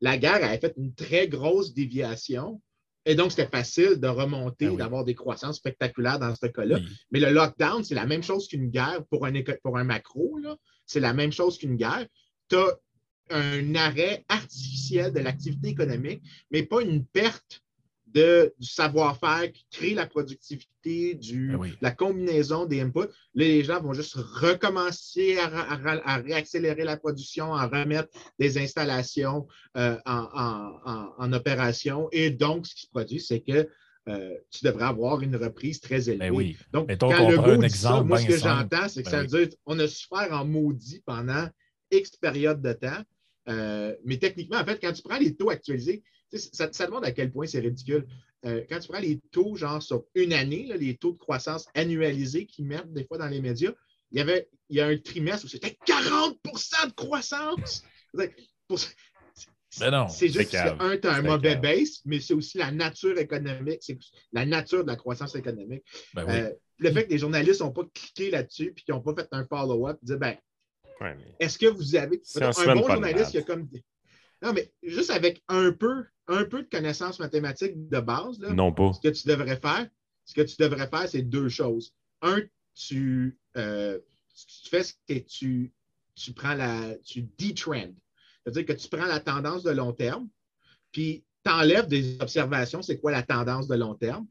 [0.00, 2.60] la guerre avait fait une très grosse déviation.
[3.06, 6.78] Et donc, c'était facile de remonter, ben d'avoir des croissances spectaculaires dans ce cas-là.
[7.10, 10.38] Mais le lockdown, c'est la même chose qu'une guerre pour un, pour un macro.
[10.86, 12.06] C'est la même chose qu'une guerre.
[12.48, 12.78] Tu as
[13.30, 17.63] un arrêt artificiel de l'activité économique, mais pas une perte
[18.14, 23.08] du savoir-faire qui crée la productivité, du, ben la combinaison des inputs.
[23.34, 31.32] les gens vont juste recommencer à, réaccélérer la production, à remettre des installations euh, en,
[31.32, 32.08] opération.
[32.12, 33.68] Et donc, ce qui se produit, c'est que
[34.06, 36.30] euh, tu devrais avoir une reprise très ben élevée.
[36.30, 36.56] oui.
[36.72, 39.56] Donc, quand le un exemple, moi, ce que j'entends, c'est que ben ça veut dire
[39.64, 41.48] qu'on a souffert en maudit pendant
[41.90, 43.02] X période de temps.
[43.48, 47.12] Euh, mais techniquement, en fait, quand tu prends les taux actualisés, ça, ça, demande à
[47.12, 48.06] quel point c'est ridicule.
[48.44, 52.46] Euh, quand tu prends les taux, genre sur une année, les taux de croissance annualisés
[52.46, 53.72] qui mettent des fois dans les médias,
[54.10, 57.82] il y avait il y a un trimestre où c'était 40% de croissance.
[58.12, 58.30] Ben
[60.08, 63.80] c'est juste que, un, tu as un mauvais base, mais c'est aussi la nature économique,
[63.80, 63.98] c'est
[64.32, 65.82] la nature de la croissance économique.
[66.14, 69.14] Ben euh, le fait que les journalistes n'ont pas cliqué là-dessus et qu'ils n'ont pas
[69.14, 70.36] fait un follow-up, dire ben,
[71.40, 72.20] est-ce que vous avez.
[72.40, 73.68] Un, un bon journaliste qui a comme.
[74.42, 78.92] Non, mais juste avec un peu, un peu de connaissances mathématiques de base, non pas.
[78.92, 79.86] ce que tu devrais faire,
[80.24, 81.94] ce que tu devrais faire, c'est deux choses.
[82.22, 82.40] Un,
[82.74, 83.98] tu, euh,
[84.34, 85.72] tu fais, que tu,
[86.14, 86.96] tu prends la.
[87.04, 87.92] tu detrend.
[88.42, 90.28] C'est-à-dire que tu prends la tendance de long terme,
[90.92, 94.26] puis tu enlèves des observations, c'est quoi la tendance de long terme.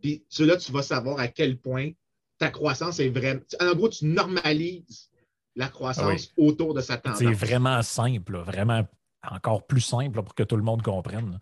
[0.00, 1.90] Puis là, tu vas savoir à quel point
[2.38, 3.40] ta croissance est vraiment.
[3.60, 5.10] En gros, tu normalises
[5.56, 7.18] la croissance ah autour de sa tendance.
[7.18, 8.86] C'est vraiment simple, vraiment
[9.22, 11.38] encore plus simple pour que tout le monde comprenne.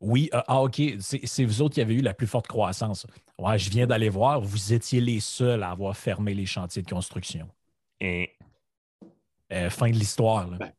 [0.00, 3.06] Oui, euh, ah, OK, c'est vous autres qui avez eu la plus forte croissance.
[3.38, 6.90] Ouais, je viens d'aller voir, vous étiez les seuls à avoir fermé les chantiers de
[6.90, 7.48] construction.
[8.00, 8.30] Et...
[9.52, 10.48] Euh, fin de l'histoire.
[10.48, 10.72] Ben,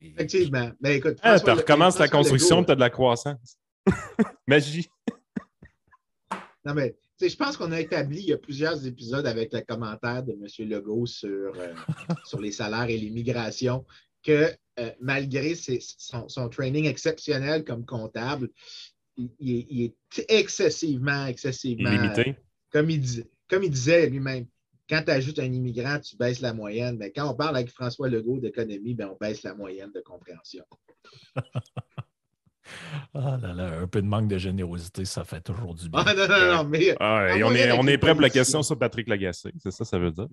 [0.00, 0.70] effectivement.
[0.80, 3.56] Ben, écoute, ah, tu recommences la construction, tu as de la croissance.
[4.46, 4.88] Magie.
[6.64, 10.22] non, mais je pense qu'on a établi il y a plusieurs épisodes avec le commentaire
[10.22, 10.68] de M.
[10.68, 11.72] Legault sur, euh,
[12.24, 13.84] sur les salaires et l'immigration
[14.22, 18.50] que euh, malgré son, training exceptionnel comme comptable,
[19.16, 21.90] il, est excessivement, excessivement.
[21.90, 22.36] Limité.
[22.70, 24.46] comme, il, comme il disait lui-même,
[24.88, 26.96] quand tu ajoutes un immigrant, tu baisses la moyenne.
[26.98, 30.64] Mais quand on parle avec François Legault d'économie, ben, on baisse la moyenne de compréhension.
[33.14, 36.02] Ah là là, un peu de manque de générosité, ça fait toujours du bien.
[36.04, 36.96] Ah non, non, non, mais.
[36.98, 40.00] Ah, on, est, on est prêt pour la question sur Patrick Lagacé, c'est ça, ça
[40.00, 40.26] veut dire?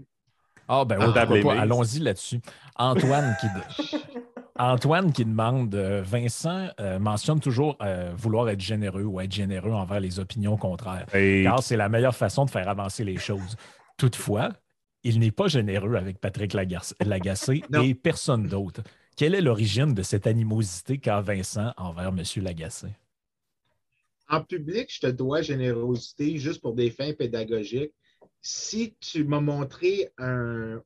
[0.67, 0.97] Ah, ben
[1.29, 2.41] oui, allons-y là-dessus.
[2.75, 3.47] Antoine qui.
[4.55, 9.71] Antoine qui demande euh, Vincent euh, mentionne toujours euh, vouloir être généreux ou être généreux
[9.71, 13.55] envers les opinions contraires, car c'est la meilleure façon de faire avancer les choses.
[13.97, 14.53] Toutefois,
[15.03, 18.83] il n'est pas généreux avec Patrick Lagacé et personne d'autre.
[19.17, 22.21] Quelle est l'origine de cette animosité qu'a Vincent envers M.
[22.43, 22.87] Lagacé?
[24.29, 27.93] En public, je te dois générosité juste pour des fins pédagogiques.
[28.41, 30.11] Si tu m'as montré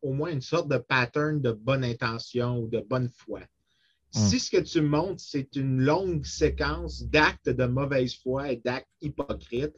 [0.01, 3.41] au moins une sorte de pattern de bonne intention ou de bonne foi,
[4.11, 4.39] si hmm.
[4.39, 9.75] ce que tu montres, c'est une longue séquence d'actes de mauvaise foi et d'actes hypocrites,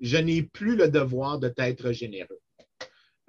[0.00, 2.40] je n'ai plus le devoir de t'être généreux.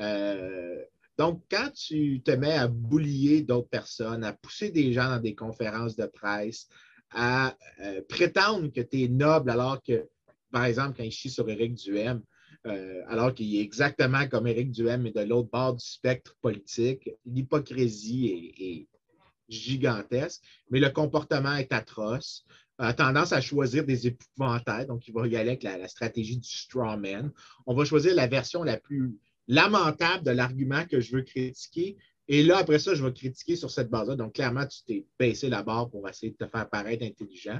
[0.01, 0.83] Euh,
[1.17, 5.35] donc, quand tu te mets à boulier d'autres personnes, à pousser des gens dans des
[5.35, 6.67] conférences de presse,
[7.11, 10.09] à euh, prétendre que tu es noble alors que,
[10.51, 12.21] par exemple, quand il chie sur Éric Duhem,
[12.65, 17.09] euh, alors qu'il est exactement comme Éric Duhem, mais de l'autre bord du spectre politique,
[17.25, 18.87] l'hypocrisie est
[19.49, 22.45] gigantesque, mais le comportement est atroce.
[22.79, 26.49] A tendance à choisir des épouvantails, donc il va y aller avec la, stratégie du
[26.49, 27.31] strawman.
[27.67, 29.15] On va choisir la version la plus
[29.47, 31.97] lamentable de l'argument que je veux critiquer.
[32.27, 34.15] Et là, après ça, je vais critiquer sur cette base-là.
[34.15, 37.59] Donc, clairement, tu t'es baissé la barre pour essayer de te faire paraître intelligent.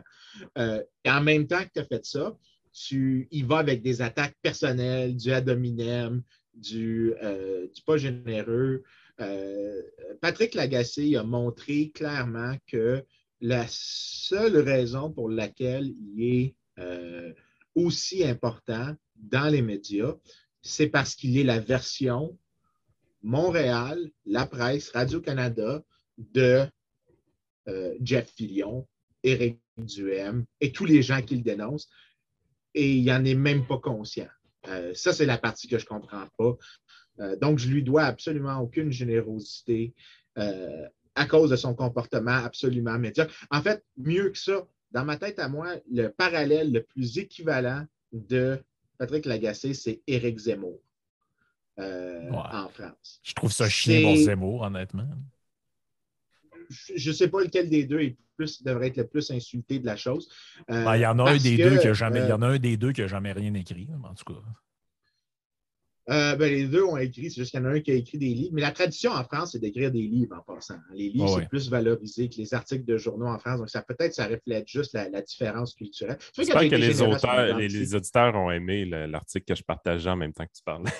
[0.58, 2.36] Euh, et en même temps que tu as fait ça,
[2.72, 6.18] tu y vas avec des attaques personnelles, du ad euh,
[6.64, 8.84] du pas généreux.
[9.20, 9.82] Euh,
[10.22, 13.04] Patrick Lagacé a montré clairement que
[13.42, 17.34] la seule raison pour laquelle il est euh,
[17.76, 20.16] aussi important dans les médias,
[20.62, 22.38] c'est parce qu'il est la version
[23.22, 25.82] Montréal, la presse, Radio-Canada
[26.18, 26.66] de
[28.02, 28.86] Jeff Fillion,
[29.24, 31.90] Éric Duhem et tous les gens qui le dénoncent.
[32.74, 34.28] Et il n'en est même pas conscient.
[34.68, 36.58] Euh, ça, c'est la partie que je ne comprends pas.
[37.20, 39.94] Euh, donc, je lui dois absolument aucune générosité
[40.38, 43.34] euh, à cause de son comportement absolument médiocre.
[43.52, 47.86] En fait, mieux que ça, dans ma tête à moi, le parallèle le plus équivalent
[48.12, 48.60] de
[48.98, 50.80] Patrick Lagacé, c'est Éric Zemmour
[51.78, 53.20] en France.
[53.24, 55.08] Je trouve ça chiant pour Zemmour, honnêtement.
[56.70, 59.86] Je ne sais pas lequel des deux est plus, devrait être le plus insulté de
[59.86, 60.30] la chose.
[60.68, 62.60] Ben, il y en a un des deux qui jamais, il y en a un
[62.60, 64.40] des deux qui n'a jamais rien écrit, en tout cas.
[66.10, 67.94] Euh, ben, les deux ont écrit, c'est juste qu'il y en a un qui a
[67.94, 68.52] écrit des livres.
[68.54, 70.76] Mais la tradition en France, c'est d'écrire des livres en passant.
[70.94, 73.60] Les livres, c'est plus valorisé que les articles de journaux en France.
[73.60, 76.18] Donc, ça peut-être, ça reflète juste la, différence culturelle.
[76.36, 80.46] J'espère que les, auteurs, les, auditeurs ont aimé l'article que je partageais en même temps
[80.46, 80.92] que tu parlais.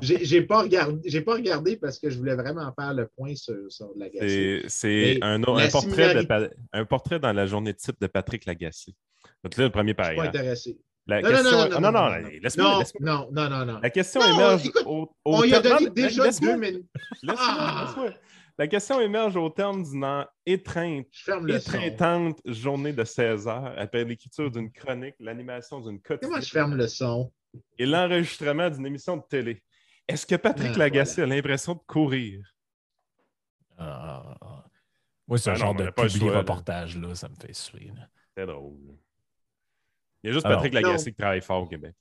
[0.00, 3.90] J'ai pas, regardé, pas regardé parce que je voulais vraiment faire le point sur, sur
[3.96, 4.62] Lagacé.
[4.68, 6.28] C'est un, un, portrait
[6.72, 8.94] un portrait dans la journée type de Patrick Lagacé.
[9.42, 10.26] Donc là, le premier paragraphe.
[10.26, 10.78] Je suis pas intéressé.
[11.08, 11.50] La non, question...
[11.50, 12.82] non, non, non, non, laisse-moi.
[13.00, 13.80] Non, non, non, non.
[13.82, 16.86] La question émerge écoute, au, au On y a donné déjà deux minutes.
[17.22, 18.12] Laisse-moi,
[18.58, 21.06] La question émerge au terme d'une étreinte,
[21.48, 26.30] étreintante journée de 16 heures après l'écriture d'une chronique, l'animation d'une quotidienne.
[26.30, 27.32] Comment je ferme le son?
[27.78, 29.62] Et l'enregistrement d'une émission de télé.
[30.06, 32.46] Est-ce que Patrick ah, Lagacé a l'impression de courir?
[33.78, 34.36] Ah,
[35.26, 37.90] oui, ce ah, genre de public reportage, là, ça me fait suer.
[38.36, 38.98] C'est drôle.
[40.22, 41.94] Il y a juste Patrick Lagacé qui travaille fort au Québec.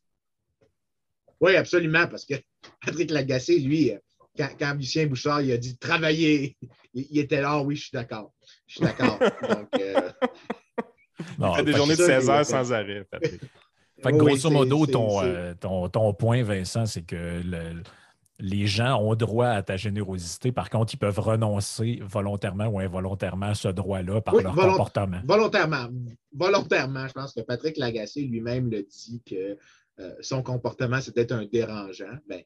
[1.39, 2.36] Oui, absolument, parce que
[2.86, 6.58] Patrick Lagacé, lui, euh, quand, Lucien Bouchard il a dit travailler,
[6.93, 8.34] il, était là, oui, je suis d'accord.
[8.65, 9.19] Je suis d'accord.
[9.19, 10.12] Donc, euh,
[11.39, 13.41] il fait des journées de 16 heures sans arrêt, Patrick.
[14.03, 17.82] Fait que grosso modo, ton, euh, ton, ton, point, Vincent, c'est que le,
[18.39, 20.52] les gens ont droit à ta générosité.
[20.52, 25.21] Par contre, ils peuvent renoncer volontairement ou involontairement à ce droit-là par leur comportement.
[25.26, 25.89] Volontairement.
[26.34, 27.08] Volontairement.
[27.08, 29.58] Je pense que Patrick Lagacé lui-même le dit que
[30.00, 32.15] euh, son comportement, c'était un dérangeant.
[32.30, 32.41] Ben,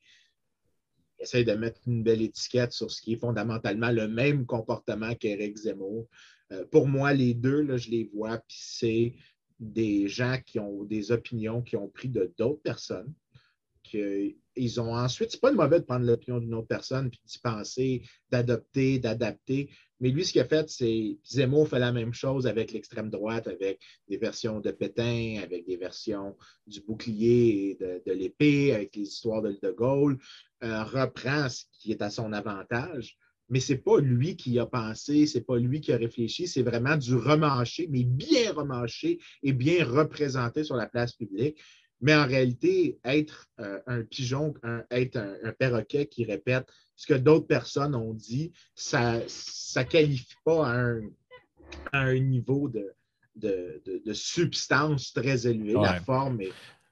[1.19, 5.13] il essaie de mettre une belle étiquette sur ce qui est fondamentalement le même comportement
[5.15, 6.07] qu'Éric Zemmour.
[6.51, 9.13] Euh, pour moi, les deux, là, je les vois, puis c'est
[9.59, 13.13] des gens qui ont des opinions qui ont pris de d'autres personnes,
[13.93, 17.39] ils ont ensuite, c'est pas une mauvaise de prendre l'opinion d'une autre personne puis d'y
[17.39, 19.69] penser, d'adopter, d'adapter.
[19.99, 23.47] Mais lui, ce qu'il a fait, c'est Zemmour fait la même chose avec l'extrême droite,
[23.47, 29.03] avec des versions de Pétain, avec des versions du bouclier et de, l'épée, avec les
[29.03, 30.17] histoires de De Gaulle,
[30.63, 33.15] euh, reprend ce qui est à son avantage.
[33.49, 36.47] Mais ce n'est pas lui qui a pensé, ce n'est pas lui qui a réfléchi,
[36.47, 41.59] c'est vraiment du remanché, mais bien remanché et bien représenté sur la place publique.
[42.01, 44.53] Mais en réalité, être euh, un pigeon,
[44.89, 50.67] être un, perroquet qui répète ce que d'autres personnes ont dit, ça ne qualifie pas
[50.67, 50.93] à
[51.93, 52.93] un, niveau de,
[53.35, 55.73] de, substance très élevé.
[55.73, 56.41] La forme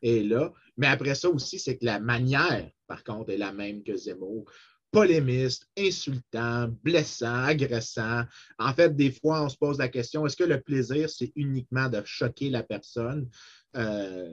[0.01, 0.53] est, là.
[0.77, 4.45] Mais après ça aussi, c'est que la manière, par contre, est la même que Zemmour
[4.91, 8.23] polémiste, insultant, blessant, agressant.
[8.57, 11.89] En fait, des fois, on se pose la question, est-ce que le plaisir, c'est uniquement
[11.89, 13.29] de choquer la personne?
[13.75, 14.29] Euh,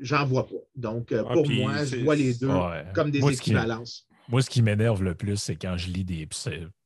[0.00, 0.54] j'en vois pas.
[0.76, 2.50] Donc, euh, ah, pour moi, je vois les deux
[2.94, 4.06] comme des équivalences.
[4.28, 6.28] moi, ce qui m'énerve le plus, c'est quand je lis des.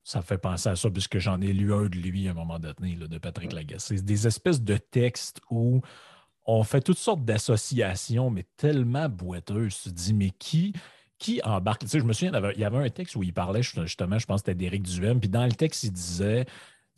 [0.05, 2.59] Ça fait penser à ça, puisque j'en ai lu un de lui à un moment
[2.59, 3.99] donné, de Patrick Lagacé.
[3.99, 5.81] C'est des espèces de textes où
[6.45, 9.79] on fait toutes sortes d'associations, mais tellement boiteuses.
[9.81, 10.73] Tu te dis, mais qui,
[11.19, 11.83] qui embarque?
[11.83, 14.27] Tu sais, je me souviens, il y avait un texte où il parlait justement, je
[14.27, 16.47] pense que c'était d'Éric Duhem, puis dans le texte, il disait,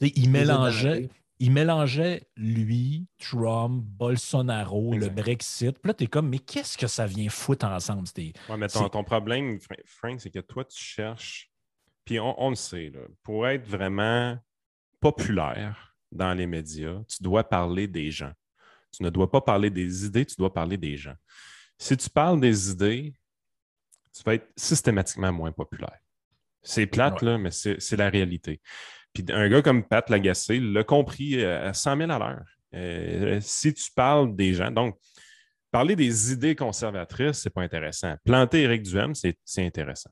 [0.00, 5.78] il mélangeait, il mélangeait lui, Trump, Bolsonaro, le Brexit.
[5.78, 8.08] Puis là, tu es comme, mais qu'est-ce que ça vient foutre ensemble?
[8.16, 11.50] Oui, mais ton, problème, Frank, c'est que toi, tu cherches,
[12.04, 12.92] puis on, le sait,
[13.22, 14.38] pour être vraiment
[15.00, 18.32] populaire dans les médias, tu dois parler des gens.
[18.92, 21.16] Tu ne dois pas parler des idées, tu dois parler des gens.
[21.78, 23.12] Si tu parles des idées,
[24.14, 25.98] tu vas être systématiquement moins populaire.
[26.62, 28.60] C'est plate, là, mais c'est la réalité.
[29.14, 32.44] Puis un gars comme Pat Lagacé l'a compris euh, à 100 000 à l'heure.
[32.74, 34.98] Euh, si tu parles des gens, donc
[35.70, 38.16] parler des idées conservatrices, c'est pas intéressant.
[38.24, 40.10] Planter Éric Duhem, c'est intéressant.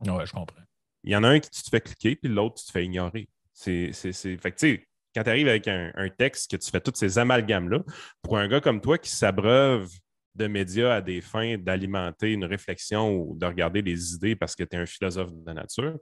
[0.00, 0.62] Oui, je comprends.
[1.02, 2.84] Il y en a un qui tu te fais cliquer, puis l'autre, tu te fais
[2.84, 3.28] ignorer.
[3.52, 6.94] C'est, Fait que, tu sais, quand tu arrives avec un, texte que tu fais tous
[6.94, 7.80] ces amalgames-là,
[8.22, 9.88] pour un gars comme toi qui s'abreuve
[10.34, 14.64] de médias à des fins d'alimenter une réflexion ou de regarder des idées parce que
[14.64, 15.96] tu es un philosophe de la nature,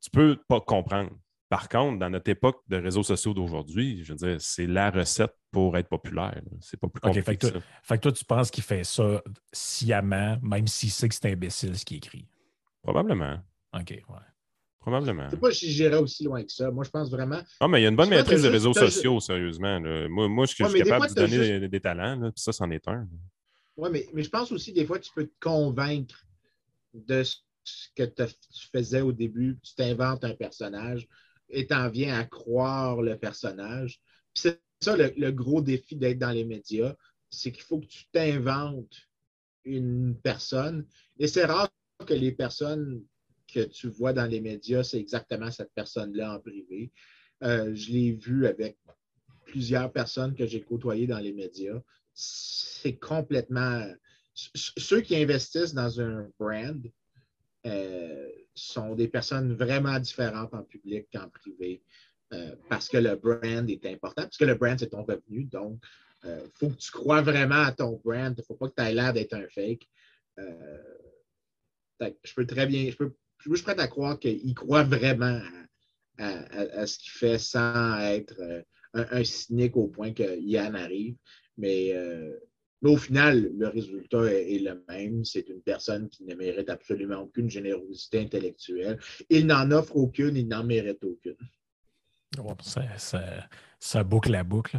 [0.00, 1.10] tu peux pas comprendre.
[1.50, 5.34] Par contre, dans notre époque de réseaux sociaux d'aujourd'hui, je veux dire, c'est la recette
[5.50, 6.40] pour être populaire.
[6.60, 9.20] C'est pas plus compliqué fait que, toi, fait que toi, tu penses qu'il fait ça
[9.52, 12.28] sciemment, même s'il sait que c'est imbécile ce qu'il écrit?
[12.82, 13.40] Probablement.
[13.74, 14.04] OK, ouais.
[14.78, 15.24] Probablement.
[15.24, 16.70] Je sais pas si j'irais aussi loin que ça.
[16.70, 17.40] Moi, je pense vraiment.
[17.60, 19.80] Non, mais il y a une bonne maîtrise des réseaux sociaux, sérieusement.
[20.08, 23.08] Moi, moi, je, suis capable de donner des, talents, puis ça, c'en est un.
[23.76, 26.24] Oui, mais, mais je pense aussi, des fois, tu peux te convaincre
[26.94, 28.24] de ce que tu
[28.72, 29.58] faisais au début.
[29.64, 31.08] Tu t'inventes un personnage
[31.50, 34.00] et t'en viens à croire le personnage.
[34.34, 36.94] C'est ça le, le gros défi d'être dans les médias,
[37.28, 38.96] c'est qu'il faut que tu t'inventes
[39.64, 40.86] une personne.
[41.18, 41.70] Et c'est rare
[42.06, 43.04] que les personnes
[43.46, 46.92] que tu vois dans les médias, c'est exactement cette personne-là en privé.
[47.42, 48.78] Euh, je l'ai vu avec
[49.46, 51.80] plusieurs personnes que j'ai côtoyées dans les médias.
[52.14, 53.86] C'est complètement.
[54.34, 56.80] Ceux qui investissent dans un brand
[57.66, 61.82] euh, sont des personnes vraiment différentes en public qu'en privé
[62.32, 65.44] euh, parce que le brand est important, parce que le brand, c'est ton revenu.
[65.44, 65.82] Donc,
[66.24, 68.34] il faut que tu crois vraiment à ton brand.
[68.36, 69.88] Il ne faut pas que tu aies l'air d'être un fake.
[71.98, 75.40] je peux très bien, je peux je suis prêt à croire qu'il croit vraiment
[76.18, 81.16] à, ce qu'il fait sans être euh, un, cynique au point qu'il y en arrive.
[81.56, 82.38] Mais, euh,
[82.82, 85.24] mais, au final, le résultat est, le même.
[85.24, 88.98] C'est une personne qui ne mérite absolument aucune générosité intellectuelle.
[89.28, 91.36] Il n'en offre aucune, il n'en mérite aucune.
[93.78, 94.78] ça, boucle la boucle.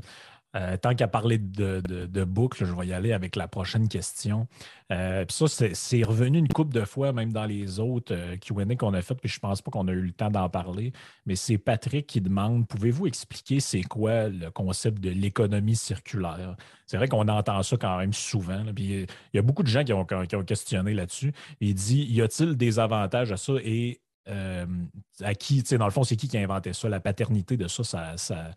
[0.56, 4.48] Euh, tant qu'à parler de, boucle, je vais y aller avec la prochaine question.
[4.92, 8.76] Euh, puis ça, c'est revenu une couple de fois, même dans les autres euh, QA
[8.76, 10.92] qu'on a fait, puis je ne pense pas qu'on a eu le temps d'en parler.
[11.26, 16.58] Mais c'est Patrick qui demande pouvez-vous expliquer c'est quoi le concept de l'économie circulaire?
[16.86, 18.66] C'est vrai qu'on entend ça quand même souvent.
[18.76, 20.06] puis il y a beaucoup de gens qui ont,
[20.46, 21.32] questionné là-dessus.
[21.62, 26.16] Il dit y a-t-il des avantages à ça et à qui, dans le fond, c'est
[26.16, 26.90] qui qui a inventé ça?
[26.90, 27.84] La paternité de ça,
[28.18, 28.52] ça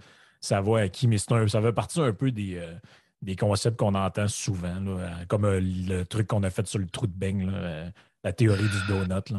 [0.44, 2.74] ça va à qui, mais un, ça fait partie un peu des, euh,
[3.22, 6.86] des concepts qu'on entend souvent, euh, comme euh, le truc qu'on a fait sur le
[6.86, 7.50] trou de beigne,
[8.22, 9.34] la théorie du donut.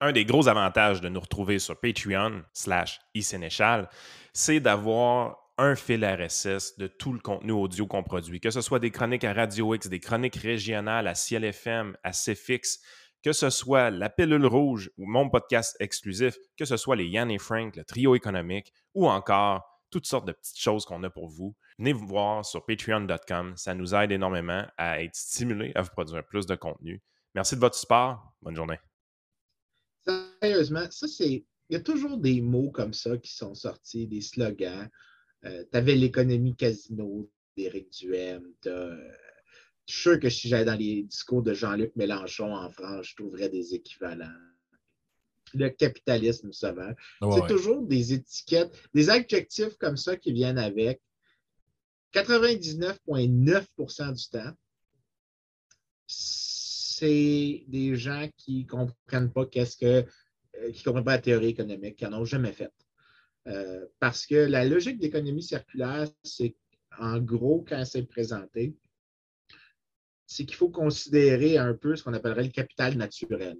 [0.00, 3.90] Un des gros avantages de nous retrouver sur Patreon slash iSénéchal,
[4.32, 8.78] c'est d'avoir un fil RSS de tout le contenu audio qu'on produit, que ce soit
[8.78, 12.78] des chroniques à Radio X, des chroniques régionales à Ciel FM, à CFX,
[13.22, 17.30] que ce soit la pilule rouge ou mon podcast exclusif, que ce soit les Yann
[17.30, 21.28] et Frank, le trio économique, ou encore toutes sortes de petites choses qu'on a pour
[21.28, 21.54] vous.
[21.78, 23.54] Venez vous voir sur patreon.com.
[23.56, 27.02] Ça nous aide énormément à être stimulés à vous produire plus de contenu.
[27.34, 28.32] Merci de votre support.
[28.42, 28.78] Bonne journée.
[30.40, 31.44] Sérieusement, ça, c'est.
[31.70, 34.88] Il y a toujours des mots comme ça qui sont sortis, des slogans.
[35.44, 38.54] Euh, tu avais l'économie casino d'Éric Duhem.
[38.64, 38.96] Je
[39.86, 43.50] suis sûr que si j'allais dans les discours de Jean-Luc Mélenchon en France, je trouverais
[43.50, 44.26] des équivalents
[45.54, 46.94] le capitalisme sauvage.
[47.20, 51.00] c'est toujours des étiquettes, des adjectifs comme ça qui viennent avec.
[52.14, 54.52] 99,9% du temps,
[56.06, 60.06] c'est des gens qui ne comprennent pas qu'est-ce que,
[60.56, 62.72] euh, qui comprennent pas la théorie économique, qui n'en ont jamais fait.
[63.46, 66.56] Euh, parce que la logique d'économie circulaire, c'est
[66.98, 68.74] en gros, quand c'est présenté,
[70.26, 73.58] c'est qu'il faut considérer un peu ce qu'on appellerait le capital naturel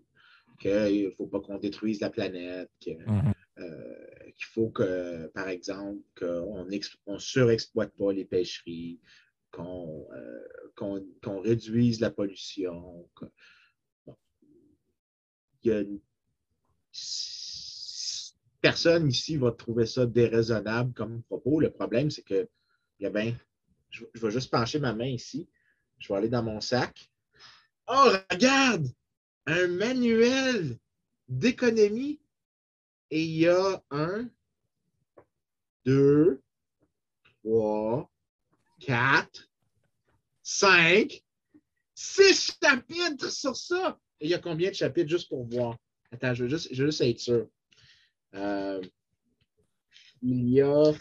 [0.59, 3.33] qu'il ne faut pas qu'on détruise la planète, mhm.
[3.59, 9.01] euh, qu'il faut que, par exemple, qu'on ne surexploite pas les pêcheries,
[9.51, 13.09] qu'on euh, réduise la pollution.
[18.61, 21.61] Personne ici va trouver ça déraisonnable comme propos.
[21.61, 22.49] Le problème, c'est que,
[23.01, 23.37] eh bien,
[23.91, 25.49] je, je vais juste pencher ma main ici.
[25.99, 27.11] Je vais aller dans mon sac.
[27.87, 28.87] Oh, regarde!
[29.49, 30.79] Un manuel
[31.27, 32.21] d'économie
[33.11, 34.29] et il y a un,
[35.87, 36.43] deux,
[37.25, 38.11] trois,
[38.79, 39.49] quatre,
[40.43, 41.25] cinq,
[41.95, 43.99] six chapitres sur ça.
[44.21, 45.79] Et il y a combien de chapitres juste pour voir?
[46.13, 47.49] Attends, je veux juste, je juste être sûr.
[48.35, 48.83] Euh,
[50.21, 50.93] il y a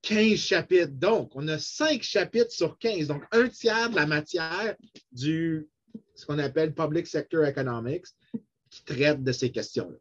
[0.00, 0.92] 15 chapitres.
[0.92, 3.08] Donc, on a 5 chapitres sur 15.
[3.08, 4.74] Donc, un tiers de la matière
[5.12, 5.68] du
[6.14, 8.06] ce qu'on appelle Public Sector Economics,
[8.70, 9.96] qui traite de ces questions-là.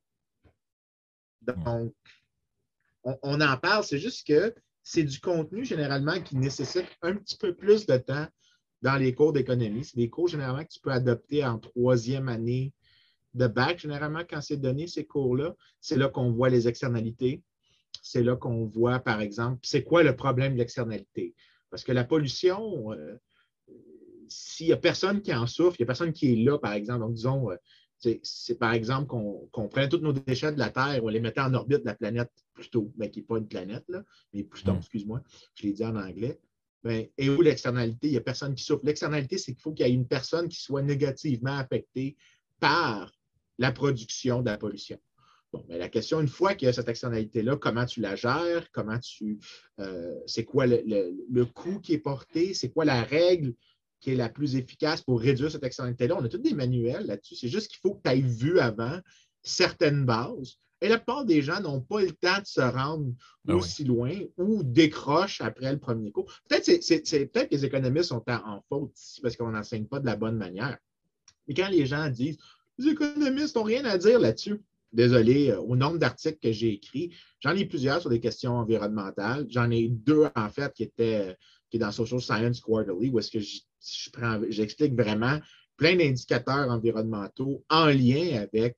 [1.42, 1.94] Donc,
[3.04, 7.54] on, en parle, c'est juste que c'est du contenu généralement qui nécessite un petit peu
[7.54, 8.28] plus de temps
[8.82, 9.84] dans les cours d'économie.
[9.84, 12.74] C'est des cours généralement que tu peux adopter en troisième année
[13.34, 13.80] de bac.
[13.80, 17.42] Généralement, quand c'est donné, ces cours-là, c'est là, qu'on voit les externalités.
[18.02, 21.34] C'est là qu'on voit, par exemple, c'est quoi le problème de l'externalité?
[21.70, 23.18] Parce que la pollution, euh,
[24.28, 26.74] s'il n'y a personne qui en souffre, il n'y a personne qui est là, par
[26.74, 27.00] exemple.
[27.00, 27.56] Donc, disons, euh,
[28.24, 31.42] c'est par exemple qu'on qu prenait tous nos déchets de la Terre, on les mettait
[31.42, 34.04] en orbite de la planète Pluto, mais qui n'est pas une planète, là,
[34.34, 34.80] mais Pluton, mm.
[34.80, 35.22] excuse-moi,
[35.56, 36.40] je l'ai dit en anglais.
[36.84, 38.08] Ben, et où l'externalité?
[38.08, 38.82] Il n'y a personne qui souffre.
[38.84, 42.18] L'externalité, c'est qu'il faut qu'il y ait une personne qui soit négativement affectée
[42.60, 43.10] par
[43.58, 45.00] la production de la pollution.
[45.54, 48.70] Bon, mais la question, une fois qu'il y a cette externalité-là, comment tu la gères?
[48.72, 49.40] Comment tu.
[49.80, 50.82] Euh, c'est quoi le,
[51.30, 52.54] le, coût qui est porté?
[52.54, 53.54] C'est quoi la règle
[54.04, 56.18] qui est la plus efficace pour réduire cette externalité-là.
[56.20, 57.38] On a tous des manuels là-dessus.
[57.38, 59.00] C'est juste qu'il faut que tu aies vu avant
[59.44, 60.58] certaines bases.
[60.82, 63.14] Et la plupart des gens n'ont pas le temps de se rendre
[63.46, 66.30] ben aussi loin ou décrochent après le premier cours.
[66.50, 66.66] Peut-être
[67.32, 70.36] peut que les économistes sont en, faute ici parce qu'on n'enseigne pas de la bonne
[70.36, 70.78] manière.
[71.48, 72.38] Mais quand les gens disent
[72.78, 74.60] les économistes n'ont rien à dire là-dessus,
[74.92, 79.46] désolé, euh, au nombre d'articles que j'ai écrits, j'en ai plusieurs sur des questions environnementales.
[79.50, 81.38] J'en ai deux, en fait, qui étaient
[81.74, 83.40] qui est dans Social Science Quarterly, où est-ce que
[84.52, 85.40] j'explique vraiment
[85.76, 88.78] plein d'indicateurs environnementaux en lien avec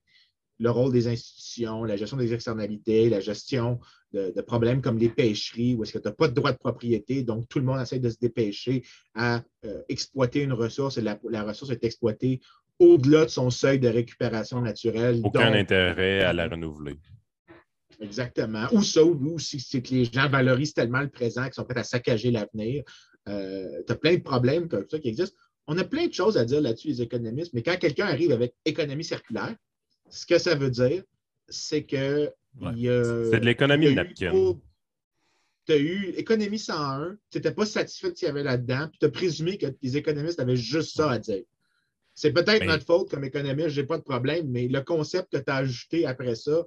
[0.58, 3.80] le rôle des institutions, la gestion des externalités, la gestion
[4.14, 7.22] de, problèmes comme les pêcheries, où est-ce que tu n'as pas de droit de propriété,
[7.22, 8.82] donc tout le monde essaie de se dépêcher
[9.14, 12.40] à euh, exploiter une ressource et la, ressource est exploitée
[12.78, 15.20] au-delà de son seuil de récupération naturelle.
[15.22, 16.96] Aucun intérêt à la renouveler.
[18.00, 18.66] Exactement.
[18.72, 21.84] Ou ça, ou c'est que les gens valorisent tellement le présent qu'ils sont prêts à
[21.84, 22.84] saccager l'avenir.
[23.28, 25.36] Euh, tu as plein de problèmes comme ça qui existent.
[25.66, 28.54] On a plein de choses à dire là-dessus, les économistes, mais quand quelqu'un arrive avec
[28.64, 29.56] économie circulaire,
[30.08, 31.02] ce que ça veut dire,
[31.48, 32.30] c'est que.
[33.30, 34.56] c'est de l'économie de napkin.
[35.66, 38.86] Tu as eu économie 101, tu n'étais pas satisfait de ce qu'il y avait là-dedans,
[38.88, 41.42] puis tu as présumé que les économistes avaient juste ça à dire.
[42.14, 45.38] C'est peut-être notre faute comme économiste, je n'ai pas de problème, mais le concept que
[45.38, 46.64] tu as ajouté après ça,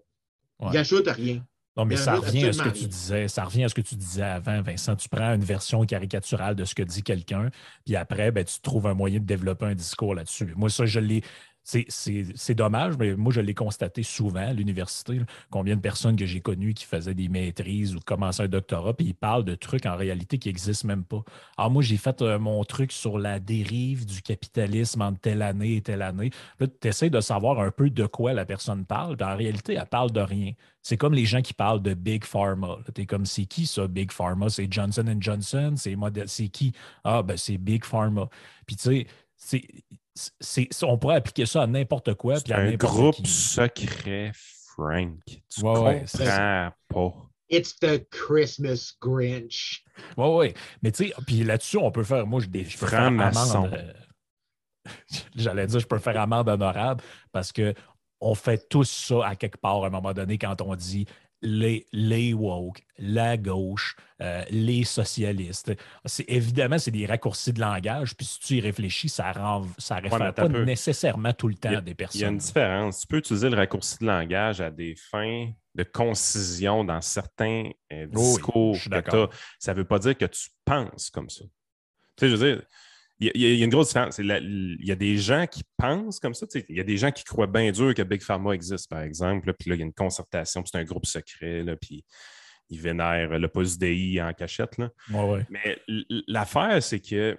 [0.61, 1.41] il n'ajoute rien.
[1.77, 3.27] Non, mais ça revient à ce que tu disais.
[3.29, 4.95] Ça revient à ce que tu disais avant, Vincent.
[4.97, 7.51] Tu prends une version caricaturale de ce que dit quelqu'un,
[7.85, 10.53] puis après, ben, tu trouves un moyen de développer un discours là-dessus.
[10.57, 11.23] Moi, ça, je l'ai.
[11.69, 15.21] C'est dommage, mais moi, je l'ai constaté souvent à l'université.
[15.51, 19.07] Combien de personnes que j'ai connues qui faisaient des maîtrises ou commençaient un doctorat, puis
[19.07, 21.23] ils parlent de trucs en réalité qui n'existent même pas.
[21.57, 25.75] Alors, moi, j'ai fait euh, mon truc sur la dérive du capitalisme en telle année
[25.75, 26.31] et telle année.
[26.59, 29.73] Là, tu essaies de savoir un peu de quoi la personne parle, puis en réalité,
[29.73, 30.53] elle parle de rien.
[30.81, 32.79] C'est comme les gens qui parlent de Big Pharma.
[32.95, 34.49] Tu es comme, c'est qui ça, Big Pharma?
[34.49, 35.75] C'est Johnson Johnson?
[35.75, 36.73] C'est qui?
[37.03, 38.27] Ah, ben, c'est Big Pharma.
[38.65, 39.63] Puis, tu sais, c'est
[40.83, 42.39] on pourrait appliquer ça à n'importe quoi.
[42.39, 45.19] C'est un groupe secret, Frank.
[45.25, 47.29] Tu ouais, comprends pas.
[47.49, 49.83] It's the Christmas Grinch.
[50.17, 50.53] Oui, oui.
[50.83, 53.73] Mais tu sais, puis là-dessus, on peut faire, moi, je, faire amende.
[53.73, 53.93] Euh,
[55.35, 57.73] j'allais dire, je peux faire amende honorable parce que
[58.21, 61.05] on fait tous ça à quelque part à un moment donné quand on dit
[61.41, 65.73] les, les woke, la gauche, euh, les socialistes.
[66.27, 70.01] Évidemment, c'est des raccourcis de langage, puis si tu y réfléchis, ça ne ça
[70.33, 72.19] pas nécessairement tout le temps des personnes.
[72.19, 73.01] Il y a une différence.
[73.01, 78.07] Tu peux utiliser le raccourci de langage à des fins de concision dans certains euh,
[78.07, 78.75] discours
[79.59, 81.45] Ça ne veut pas dire que tu penses comme ça.
[82.17, 82.63] Tu sais, je veux dire,
[83.19, 84.17] il y, a une grosse différence.
[84.17, 86.45] il y a des gens qui pensent comme ça.
[86.69, 89.53] Il y a des gens qui croient bien dur que Big Pharma existe, par exemple.
[89.53, 91.63] puis là, il y a une concertation, c'est un groupe secret.
[91.63, 92.05] Là, puis
[92.69, 94.77] ils vénèrent le poste DI en cachette.
[94.77, 94.89] Là.
[95.49, 95.77] Mais
[96.27, 97.37] l'affaire, c'est que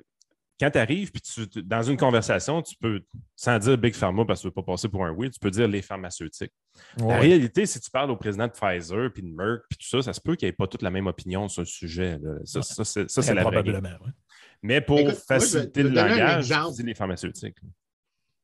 [0.61, 3.01] quand tu arrives, puis tu, dans une conversation, tu peux,
[3.35, 5.41] sans dire Big Pharma parce que tu ne veux pas passer pour un oui, tu
[5.41, 6.53] peux dire les pharmaceutiques.
[6.99, 10.03] La réalité, si tu parles au président de Pfizer, puis de Merck, puis tout ça,
[10.03, 12.19] ça se peut qu'il n'y ait pas toute la même opinion sur le sujet.
[12.45, 13.89] Ça, ça c'est la Probablement.
[14.63, 16.53] Mais pour faciliter le langage,
[16.83, 17.57] les pharmaceutiques.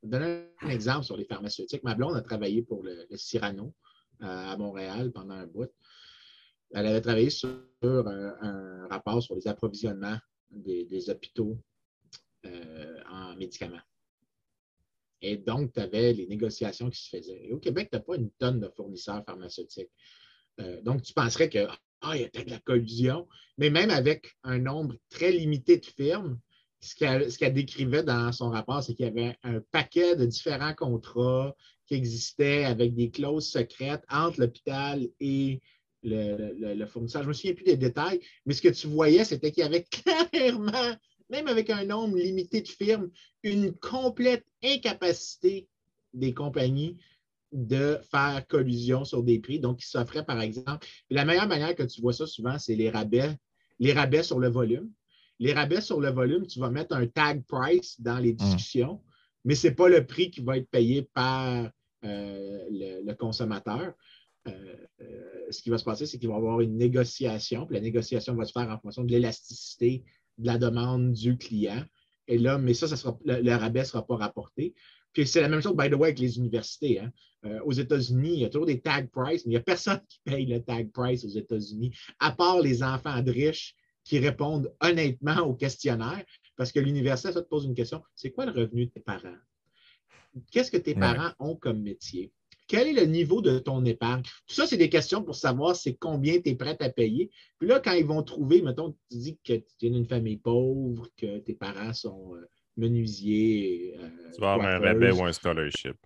[0.02, 1.82] Je vais donner un exemple sur les pharmaceutiques.
[1.82, 3.74] Ma blonde a travaillé pour le, Cyrano
[4.22, 5.70] euh, à Montréal pendant un bout.
[6.72, 7.50] Elle avait travaillé sur
[7.82, 10.18] un, rapport sur les approvisionnements
[10.50, 11.58] des, hôpitaux
[12.44, 13.80] euh, en médicaments.
[15.22, 17.50] Et donc, tu avais les négociations qui se faisaient.
[17.50, 19.90] au Québec, tu n'as pas une tonne de fournisseurs pharmaceutiques.
[20.60, 21.66] Euh, donc, tu penserais que
[22.02, 23.26] ah, il y a peut-être la collusion.
[23.58, 26.38] Mais même avec un nombre très limité de firmes,
[26.80, 26.94] ce
[27.38, 31.54] qu'elle décrivait dans son rapport, c'est qu'il y avait un paquet de différents contrats
[31.86, 35.60] qui existaient avec des clauses secrètes entre l'hôpital et
[36.02, 37.22] le, fournisseur.
[37.22, 39.66] Je ne me souviens plus des détails, mais ce que tu voyais, c'était qu'il y
[39.66, 39.84] avait
[40.30, 40.96] clairement,
[41.30, 43.10] même avec un nombre limité de firmes,
[43.42, 45.68] une complète incapacité
[46.12, 46.96] des compagnies
[47.52, 49.60] de faire collusion sur des prix.
[49.60, 52.90] Donc, il s'offrait, par exemple, la meilleure manière que tu vois ça souvent, c'est les
[52.90, 53.36] rabais,
[53.78, 54.90] les rabais sur le volume.
[55.38, 59.02] Les rabais sur le volume, tu vas mettre un tag price dans les discussions,
[59.44, 61.70] mais ce n'est pas le prix qui va être payé par
[62.04, 63.92] euh, le, consommateur.
[64.48, 67.74] Euh, euh, ce qui va se passer, c'est qu'il va y avoir une négociation, puis
[67.74, 70.04] la négociation va se faire en fonction de l'élasticité
[70.38, 71.82] de la demande du client.
[72.28, 74.74] Et là, mais ça, ça sera, le, rabais ne sera pas rapporté.
[75.12, 77.00] Puis c'est la même chose, by the way, avec les universités.
[77.00, 77.12] Hein.
[77.64, 80.20] Aux États-Unis, il y a toujours des tag price, mais il n'y a personne qui
[80.24, 83.74] paye le tag price aux États-Unis, à part les enfants de riches
[84.04, 86.24] qui répondent honnêtement au questionnaire,
[86.56, 89.36] parce que l'université, ça te pose une question, c'est quoi le revenu de tes parents?
[90.50, 92.32] Qu'est-ce que tes parents ont comme métier?
[92.68, 94.22] Quel est le niveau de ton épargne?
[94.22, 97.30] Tout ça, c'est des questions pour savoir c'est combien tu es prêt à payer.
[97.58, 101.08] Puis là, quand ils vont trouver, mettons, tu dis que tu es d'une famille pauvre,
[101.16, 102.44] que tes parents sont euh,
[102.76, 103.96] menuisiers.
[104.00, 105.96] Euh, tu vas avoir un rabais ou un scholarship.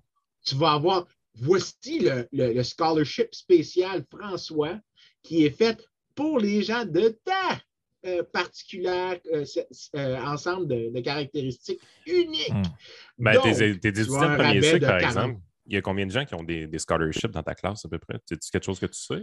[0.45, 4.79] Tu vas avoir, voici le, scholarship spécial François
[5.23, 5.79] qui est fait
[6.15, 7.61] pour les gens de ta
[8.07, 9.19] euh, particulière,
[10.25, 12.51] ensemble de, caractéristiques uniques.
[12.51, 12.63] Hmm.
[13.19, 16.35] Ben, tes, étudiants de premier cycle, par exemple, il y a combien de gens qui
[16.35, 18.19] ont des, scholarships dans ta classe à peu près?
[18.27, 19.23] C'est quelque chose que tu sais?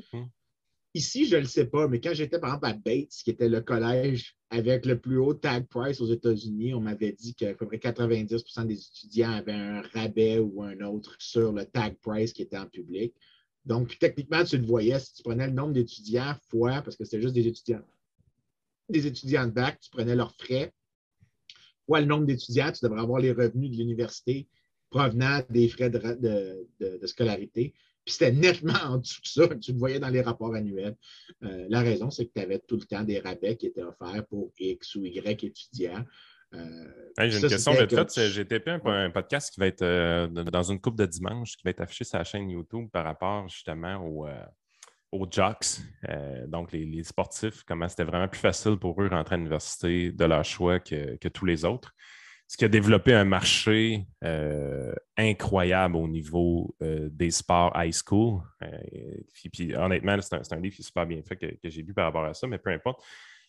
[0.98, 3.50] Ici, je ne le sais pas, mais quand j'étais par exemple à Bates, qui était
[3.50, 7.68] le collège avec le plus haut tag price aux États-Unis, on m'avait dit qu'à peu
[7.68, 12.42] près 90% des étudiants avaient un rabais ou un autre sur le tag price qui
[12.42, 13.14] était en public.
[13.64, 17.22] Donc, techniquement, tu le voyais, si tu prenais le nombre d'étudiants fois, parce que c'était
[17.22, 17.86] juste des étudiants,
[18.90, 20.74] des étudiants de bac, tu prenais leurs frais,
[21.86, 24.48] fois le nombre d'étudiants, tu devrais avoir les revenus de l'université
[24.90, 27.76] provenant des frais de, scolarité.
[28.08, 30.96] Puis c'était nettement en dessous de ça, tu le voyais dans les rapports annuels.
[31.44, 34.26] Euh, la raison, c'est que tu avais tout le temps des rabais qui étaient offerts
[34.30, 36.06] pour X ou Y étudiants.
[36.54, 36.86] Euh,
[37.20, 38.30] j'ai une question de fait.
[38.30, 41.72] J'ai tapé un, podcast qui va être euh, dans une coupe de dimanche qui va
[41.72, 44.02] être affiché sur la chaîne YouTube par rapport justement
[45.12, 45.82] aux jocks,
[46.48, 50.24] donc les, sportifs, comment c'était vraiment plus facile pour eux de rentrer à l'université de
[50.24, 51.94] leur choix que tous les autres
[52.48, 58.42] ce qui a développé un marché euh, incroyable au niveau euh, des sports high school.
[58.64, 58.78] Euh,
[59.52, 62.24] puis, honnêtement, c'est un, livre qui est super bien fait que, j'ai lu par rapport
[62.24, 63.04] à ça, mais peu importe.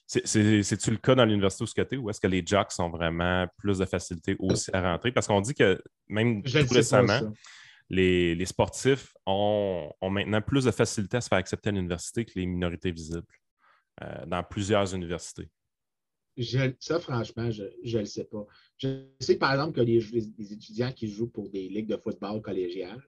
[0.06, 3.46] C'est-tu le cas dans l'université où ce côté ou est-ce que les jocks ont vraiment
[3.58, 5.12] plus de facilité aussi à rentrer?
[5.12, 7.20] Parce qu'on dit que même tout récemment,
[7.90, 12.32] les, sportifs ont, ont, maintenant plus de facilité à se faire accepter à l'université que
[12.36, 13.26] les minorités visibles
[14.26, 15.50] dans plusieurs universités
[16.80, 18.46] ça, franchement, je ne le sais pas.
[18.78, 23.02] Je sais, par exemple, que les, étudiants qui jouent pour des ligues de football collégiales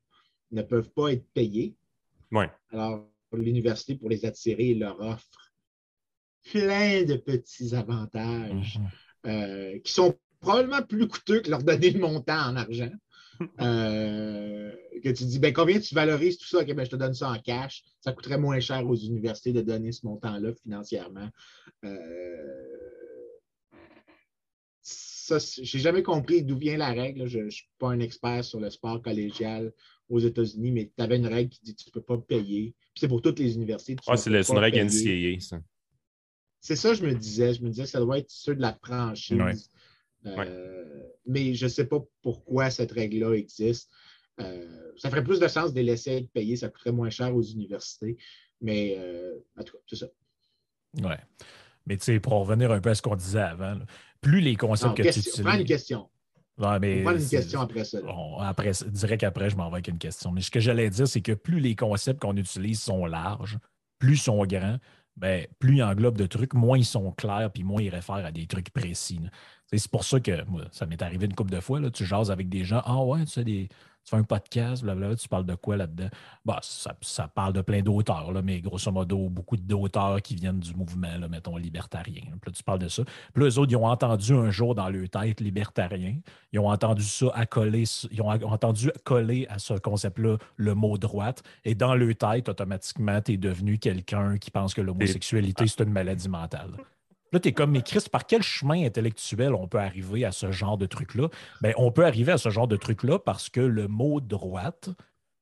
[0.51, 1.77] ne peuvent pas être payés.
[2.33, 2.51] Ouais.
[2.71, 5.53] Alors, l'université, pour les attirer, leur offre
[6.51, 9.31] plein de petits avantages mhm.
[9.31, 12.93] euh, qui sont probablement plus coûteux que leur donner le montant en argent.
[13.63, 14.71] Euh,
[15.03, 16.63] que tu dis, ben, combien tu valorises tout ça?
[16.63, 17.85] ben, je te donne ça en cash.
[18.03, 21.27] Ça coûterait moins cher aux universités de donner ce montant-là financièrement.
[21.85, 21.97] Euh,
[25.39, 27.27] ça, j'ai jamais compris d'où vient la règle.
[27.27, 29.73] Je ne suis pas un expert sur le sport collégial
[30.09, 32.75] aux États-Unis, mais tu avais une règle qui dit que tu ne peux pas payer.
[32.95, 33.97] c'est pour toutes les universités.
[34.07, 35.61] Ah, c'est une règle NCAA, ça.
[36.61, 37.55] C'est ça, je me disais.
[37.55, 39.71] Je me disais que ça doit être ceux de la franchise.
[40.27, 43.91] Euh, mais je ne sais pas pourquoi cette règle-là existe.
[44.41, 46.57] Euh, ça ferait plus de sens de les laisser être payés.
[46.57, 48.19] Ça coûterait moins cher aux universités.
[48.61, 50.07] Mais euh, en tout cas, c'est ça.
[50.99, 51.15] Oui.
[51.87, 53.79] Mais tu sais, pour revenir un peu à ce qu'on disait avant,
[54.21, 55.39] plus les concepts que tu utilises.
[55.41, 56.09] Une question.
[56.81, 57.99] Mais prends une question après ça.
[58.41, 60.31] après, direct après, je m'en vais avec une question.
[60.31, 63.59] Mais ce que j'allais dire, c'est que plus les concepts qu'on utilise sont larges,
[63.99, 64.79] plus ils sont grands,
[65.17, 68.33] ben, plus ils englobent de trucs, moins ils sont clairs, puis moins ils réfèrent à
[68.33, 69.21] des trucs précis.
[69.73, 71.81] C'est pour ça que moi, ça m'est arrivé une couple de fois.
[71.81, 72.83] Là, tu jases avec des gens.
[72.85, 73.69] Ah ouais, tu sais, des,
[74.05, 76.09] tu fais un podcast, blablabla, tu parles de quoi là-dedans?
[76.45, 81.17] Bah, ça, parle de plein d'auteurs, mais grosso modo, beaucoup d'auteurs qui viennent du mouvement,
[81.19, 82.23] là, mettons, libertarien.
[82.23, 83.05] Puis là, tu parles de ça.
[83.05, 86.19] Puis là, eux autres, ils ont entendu un jour dans leur tête libertarien.
[86.53, 91.43] Ils ont entendu ça accoler, ils ont entendu coller à ce concept-là le mot droite.
[91.65, 95.93] Et dans leur tête, automatiquement, tu es devenu quelqu'un qui pense que l'homosexualité, c'est une
[95.93, 96.73] maladie mentale.
[97.33, 100.77] Là, tu es comme, mais par quel chemin intellectuel on peut arriver à ce genre
[100.77, 101.29] de truc-là?
[101.61, 104.91] Bien, on peut arriver à ce genre de truc-là parce que le mot droite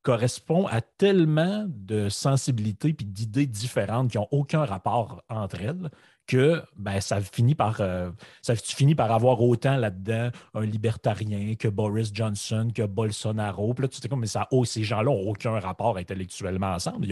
[0.02, 5.90] correspond à tellement de sensibilités et d'idées différentes qui n'ont aucun rapport entre elles
[6.28, 8.10] que ben, ça, finit par, euh,
[8.42, 13.74] ça finit par avoir autant là-dedans un libertarien que Boris Johnson, que Bolsonaro.
[13.74, 17.08] Puis là, tu sais comme, mais ça, oh, ces gens-là n'ont aucun rapport intellectuellement ensemble.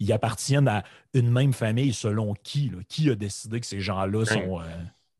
[0.00, 0.82] Ils, appartiennent à
[1.14, 2.72] une même famille selon qui?
[2.88, 4.60] Qui a décidé que ces gens-là sont.
[4.60, 4.64] Euh,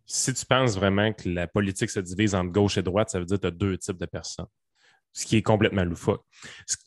[0.05, 3.27] si tu penses vraiment que la politique se divise entre gauche et droite, ça veut
[3.27, 4.47] dire que tu as deux types de personnes.
[5.17, 6.23] Ce qui est complètement loufoque.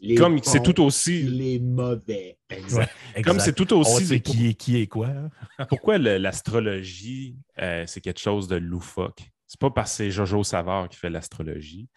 [0.01, 1.23] Les Comme c'est tout aussi.
[1.23, 2.37] Les mauvais.
[2.51, 2.91] Exact.
[3.23, 3.39] Comme exact.
[3.39, 4.05] c'est tout On aussi.
[4.05, 5.07] sait qui est, qui est quoi.
[5.07, 5.65] hein?
[5.69, 9.23] Pourquoi l'astrologie, euh, c'est quelque chose de loufoque?
[9.47, 11.89] C'est pas parce que c'est Jojo Savard qui fait l'astrologie.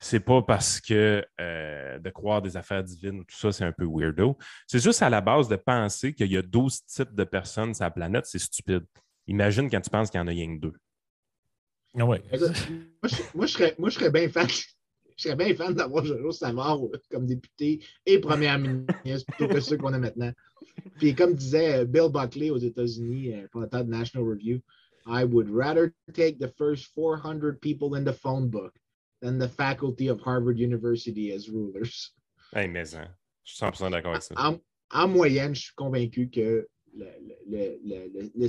[0.00, 3.86] C'est pas parce que euh, de croire des affaires divines, tout ça, c'est un peu
[3.88, 4.36] weirdo.
[4.66, 7.84] C'est juste à la base de penser qu'il y a 12 types de personnes sur
[7.84, 8.84] la planète, c'est stupide.
[9.28, 10.74] Imagine quand tu penses qu'il y en a rien que deux.
[11.96, 12.20] Ah ouais.
[12.32, 14.48] Écoute, Moi, je, moi, je serais, moi, je serais bien fan.
[15.16, 18.58] Je serais bien fan d'avoir Jojo Savard euh, comme député et première
[19.04, 20.32] ministre plutôt que ceux qu'on a maintenant.
[20.98, 24.60] Puis comme disait euh, Bill Buckley aux États-Unis, euh, pendant le temps de National Review,
[25.06, 28.74] I would rather take the first 400 people in the phone book
[29.22, 32.12] than the faculty of Harvard University as rulers.
[32.52, 33.08] Hey, mais hein,
[33.44, 34.34] je suis 100% d'accord avec ça.
[34.36, 34.58] En,
[34.92, 37.04] en moyenne, je suis convaincu que le-
[37.48, 38.48] le- le- le- le-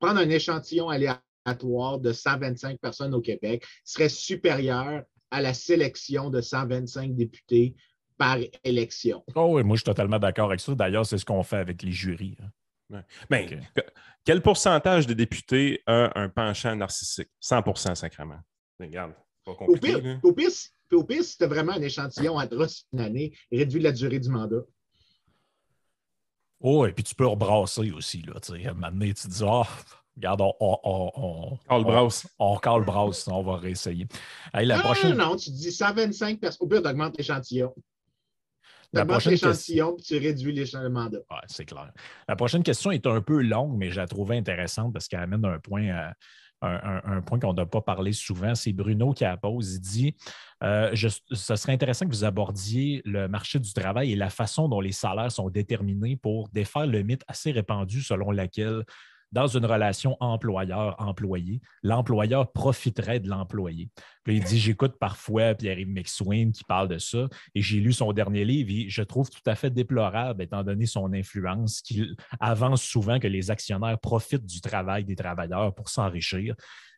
[0.00, 6.40] prendre un échantillon aléatoire de 125 personnes au Québec serait supérieur à la sélection de
[6.40, 7.74] 125 députés
[8.18, 9.24] par élection.
[9.34, 10.74] Oh oui, moi, je suis totalement d'accord avec ça.
[10.74, 12.36] D'ailleurs, c'est ce qu'on fait avec les jurys.
[12.42, 13.02] hein.
[13.30, 13.80] Ben, que-
[14.24, 17.28] quel pourcentage de députés a un penchant narcissique?
[17.40, 18.40] 100% sacrément.
[18.80, 19.12] Regarde,
[19.44, 20.00] pas Au compliqué.
[20.02, 20.50] pire, au pire,
[20.92, 24.62] au pire, tu vraiment un échantillon atroce une année, réduit la durée du mandat.
[26.60, 28.22] Oh, et puis tu peux rebrasser aussi.
[28.22, 28.66] Là, tu sais.
[28.66, 29.66] à un moment donné, tu te dis, ah,
[30.20, 34.06] regarde, on, on, on, on, Carl on- on brasse, on va réessayer.
[34.54, 36.58] Hey, la non, prochaine, non, non, tu dis 125 personnes.
[36.60, 37.72] Au pire, tu augmentes l'échantillon.
[37.76, 41.18] Tu La prochaine l'échantillon puis tu réduis l'échantillon de mandat.
[41.30, 41.92] Ouais, c'est clair.
[42.28, 45.44] La prochaine question est un peu longue, mais je la trouvais intéressante parce qu'elle amène
[45.44, 46.10] un point, euh,
[46.62, 48.54] un, un- un point qu'on n'a pas parlé souvent.
[48.56, 49.74] C'est Bruno qui la pose.
[49.76, 50.16] Il dit
[50.64, 54.68] euh, je- Ce serait intéressant que vous abordiez le marché du travail et la façon
[54.68, 58.84] dont les salaires sont déterminés pour défaire le mythe assez répandu selon lequel,
[59.32, 63.88] dans une relation employeur-employé, l'employeur profiterait de l'employé.
[64.24, 68.12] Puis il dit J'écoute parfois Pierre-Yves McSwain qui parle de ça et j'ai lu son
[68.12, 72.82] dernier livre et je trouve tout à fait déplorable, étant donné son influence, qu'il avance
[72.82, 76.54] souvent que les actionnaires profitent du travail des travailleurs pour s'enrichir.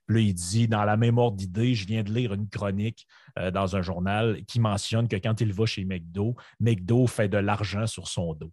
[0.06, 3.06] Puis là, il dit, dans la même ordre d'idée, je viens de lire une chronique
[3.38, 7.38] euh, dans un journal qui mentionne que quand il va chez McDo, McDo fait de
[7.38, 8.50] l'argent sur son dos.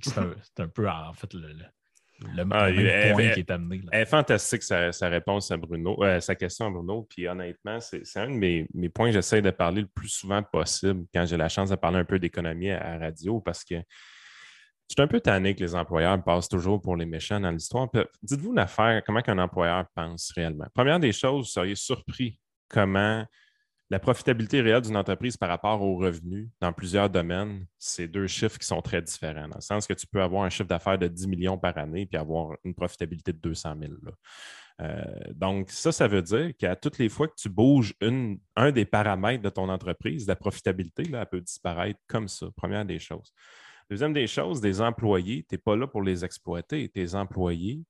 [0.00, 1.54] C'est un, peu, en fait, le-
[2.20, 3.78] le Ah, même il est- point elle- qui est amené.
[3.78, 3.88] là.
[3.92, 7.06] Elle est fantastique, sa, sa réponse à Bruno, euh, sa question à Bruno.
[7.08, 10.08] Puis honnêtement, c'est c'est un de mes, mes points que j'essaie de parler le plus
[10.08, 13.64] souvent possible quand j'ai la chance de parler un peu d'économie à, à radio parce
[13.64, 17.50] que je suis un peu tanné que les employeurs passent toujours pour les méchants dans
[17.50, 17.88] l'histoire.
[18.22, 20.66] Dites-vous une affaire, comment qu'un employeur pense réellement?
[20.74, 22.38] Première des choses, vous seriez surpris
[22.68, 23.24] comment
[23.88, 28.58] la profitabilité réelle d'une entreprise par rapport aux revenus dans plusieurs domaines, c'est deux chiffres
[28.58, 29.48] qui sont très différents.
[29.48, 32.06] Dans le sens que tu peux avoir un chiffre d'affaires de 10 millions par année
[32.06, 33.92] puis avoir une profitabilité de 200 000.
[34.02, 34.12] là.
[34.82, 37.94] Euh, donc, ça, ça veut dire qu'à toutes les fois que tu bouges
[38.56, 42.48] un des paramètres de ton entreprise, la profitabilité, là, elle peut disparaître comme ça.
[42.56, 43.32] Première des choses.
[43.88, 46.88] Deuxième des choses, des employés, tu n'es pas là pour les exploiter.
[46.88, 47.84] Tes employés,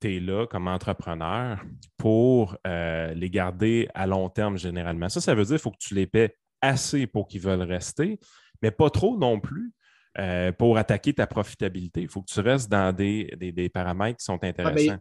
[0.00, 1.60] tu es là comme entrepreneur
[1.96, 5.08] pour euh, les garder à long terme généralement.
[5.08, 8.18] Ça, ça veut dire qu'il faut que tu les paies assez pour qu'ils veulent rester,
[8.62, 9.72] mais pas trop non plus
[10.18, 12.02] euh, pour attaquer ta profitabilité.
[12.02, 14.86] Il faut que tu restes dans des, des- des paramètres qui sont Ah, intéressants.
[14.94, 15.00] ben,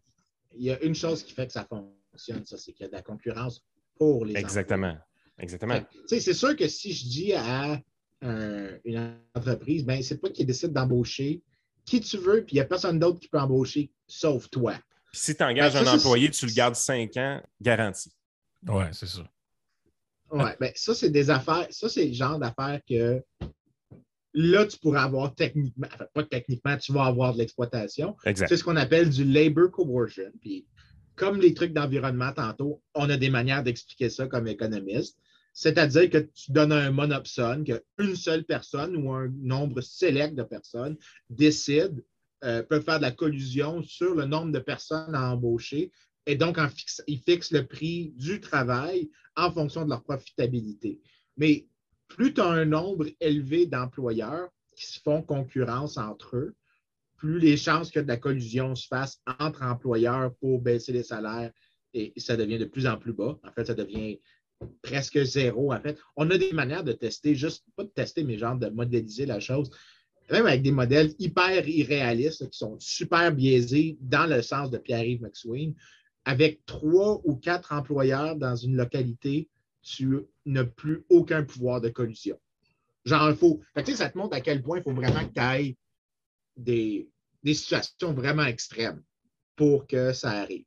[0.55, 2.89] il y a une chose qui fait que ça fonctionne, ça, c'est qu'il y a
[2.89, 3.63] de la concurrence
[3.97, 4.95] pour les Exactement.
[5.39, 5.79] Exactement.
[6.07, 7.79] C'est sûr que si je dis à
[8.21, 11.41] un- une entreprise, ben, c'est toi qui décide d'embaucher
[11.85, 14.73] qui tu veux, puis il n'y a personne d'autre qui peut embaucher sauf toi.
[15.17, 18.11] Puis si tu engages Ben, ça, un employé, tu le gardes cinq ans, garanti.
[18.67, 19.23] Ouais, c'est ça.
[20.29, 23.23] Ouais, ben, ça, c'est des affaires, ça, c'est le genre d'affaires que
[24.35, 28.15] là, tu pourrais avoir techniquement, enfin, pas techniquement, tu vas avoir de l'exploitation.
[28.25, 28.47] Exact.
[28.47, 30.31] C'est ce qu'on appelle du labor coercion.
[30.39, 30.67] Puis,
[31.15, 35.17] comme les trucs d'environnement tantôt, on a des manières d'expliquer ça comme économiste.
[35.51, 40.95] C'est-à-dire que tu donnes un monopsone, qu'une seule personne ou un nombre sélect de personnes
[41.31, 42.03] décide,
[42.43, 45.91] euh, peut faire de la collusion sur le nombre de personnes à embaucher
[46.25, 46.59] et donc
[47.07, 50.99] ils fixent le prix du travail en fonction de leur profitabilité.
[51.37, 51.67] Mais
[52.07, 56.55] plus tu as un nombre élevé d'employeurs qui se font concurrence entre eux,
[57.15, 61.51] plus les chances que de la collusion se fasse entre employeurs pour baisser les salaires
[61.93, 63.39] et ça devient de plus en plus bas.
[63.43, 64.19] En fait, ça devient
[64.81, 65.73] presque zéro.
[65.73, 68.69] En fait, on a des manières de tester, juste pas de tester, mais genre de
[68.69, 69.71] modéliser la chose,
[70.31, 75.21] même avec des modèles hyper irréalistes qui sont super biaisés dans le sens de Pierre-Yves
[75.21, 75.73] McSween.
[76.25, 79.47] Avec trois ou quatre employeurs dans une localité,
[79.81, 82.37] tu n'as plus aucun pouvoir de collusion.
[83.05, 83.61] Genre, il faut.
[83.73, 85.77] Fait que, ça te montre à quel point il faut vraiment que tu ailles
[86.57, 87.09] des,
[87.43, 89.01] des situations vraiment extrêmes
[89.55, 90.65] pour que ça arrive.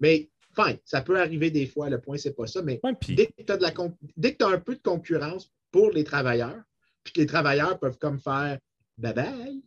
[0.00, 3.26] Mais fine, ça peut arriver des fois, le point, c'est pas ça, mais Ouais, dès
[3.26, 6.62] que tu as, un peu de concurrence pour les travailleurs,
[7.04, 8.58] puis que les travailleurs peuvent comme faire
[8.98, 9.62] bye bye,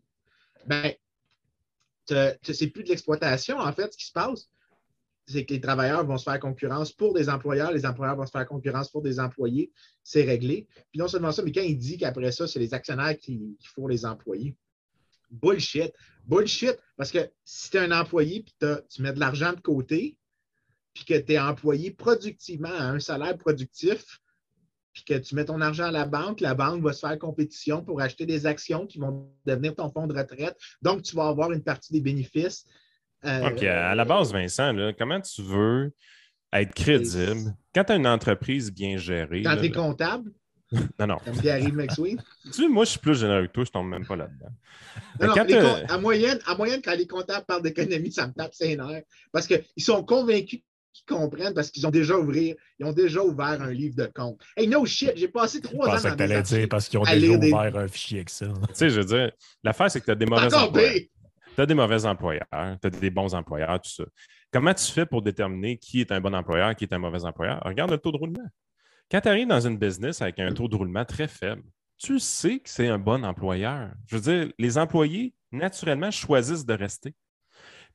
[0.65, 0.93] ben,
[2.41, 3.57] c'est plus de l'exploitation.
[3.57, 4.49] En fait, ce qui se passe,
[5.27, 8.31] c'est que les travailleurs vont se faire concurrence pour des employeurs, les employeurs vont se
[8.31, 9.71] faire concurrence pour des employés.
[10.03, 10.67] C'est réglé.
[10.91, 13.67] Puis non seulement ça, mais quand il dit qu'après ça, c'est les actionnaires qui, qui
[13.67, 14.55] font les employés.
[15.31, 15.91] Bullshit.
[16.25, 16.77] Bullshit.
[16.95, 18.55] Parce que si tu es un employé puis
[18.89, 20.17] tu mets de l'argent de côté,
[20.93, 24.21] puis que tu es employé productivement à un salaire productif,
[24.95, 27.83] puis que tu mets ton argent à la banque, la banque va se faire compétition
[27.83, 30.57] pour acheter des actions qui vont devenir ton fonds de retraite.
[30.81, 32.65] Donc, tu vas avoir une partie des bénéfices.
[33.25, 35.93] Euh, puis à la base, Vincent, là, comment tu veux
[36.53, 37.53] être crédible?
[37.73, 39.43] Quand tu as une entreprise bien gérée?
[39.43, 40.31] quand tu es comptable,
[40.99, 41.17] non, non.
[41.25, 42.21] comme Pierre-Yves McSween.
[42.45, 44.49] Tu sais, moi, je suis plus généreux que toi, je tombe même pas là-dedans.
[45.19, 48.77] Non, non, à, moyenne, à moyenne, quand les comptables parlent d'économie, ça me tape ses
[48.77, 49.03] nerfs.
[49.33, 50.61] Parce qu'ils sont convaincus
[50.95, 54.41] qu'ils comprennent parce qu'ils ont déjà ouvert, ils ont déjà ouvert un livre de compte.
[54.55, 56.87] Hey, no shit, j'ai passé Je trois ans dans que des tu allais dire parce
[56.87, 58.53] qu'ils ont à déjà des- ouvert un fichier Excel.
[58.69, 59.31] Tu sais, je veux dire,
[59.63, 60.93] l'affaire, c'est que tu as des mauvais employeurs.
[60.93, 61.07] pire!
[61.55, 64.03] Tu as des mauvais employeurs, tu as des bons employeurs, tout ça.
[64.51, 67.61] Comment tu fais pour déterminer qui est un bon employeur, qui est un mauvais employeur?
[67.65, 68.43] Regarde le taux de roulement.
[69.11, 71.61] Quand tu arrives dans une business avec un taux de roulement très faible,
[71.97, 73.89] tu sais que c'est un bon employeur.
[74.07, 77.13] Je veux dire, les employés, naturellement, choisissent de rester.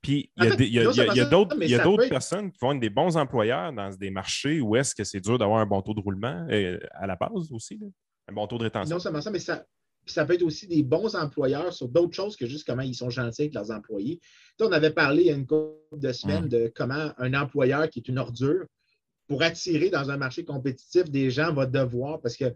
[0.02, 4.60] Puis, il y a d'autres personnes qui vont être des bons employeurs dans des marchés
[4.60, 7.52] où est-ce que c'est dur d'avoir un bon taux de roulement euh, à la base
[7.52, 7.86] aussi, là.
[8.28, 8.96] un bon taux de rétention.
[8.96, 12.46] Non seulement ça, mais ça, peut être aussi des bons employeurs sur d'autres choses que
[12.46, 14.20] juste comment ils sont gentils avec leurs employés.
[14.60, 16.48] On avait parlé il y a une couple de semaines Mm.
[16.48, 18.64] de comment un employeur qui est une ordure,
[19.28, 22.52] pour attirer dans un marché compétitif des gens, va devoir, parce que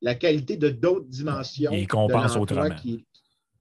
[0.00, 2.74] la qualité de d'autres dimensions Il de compense l'emploi autrement.
[2.74, 3.04] qui,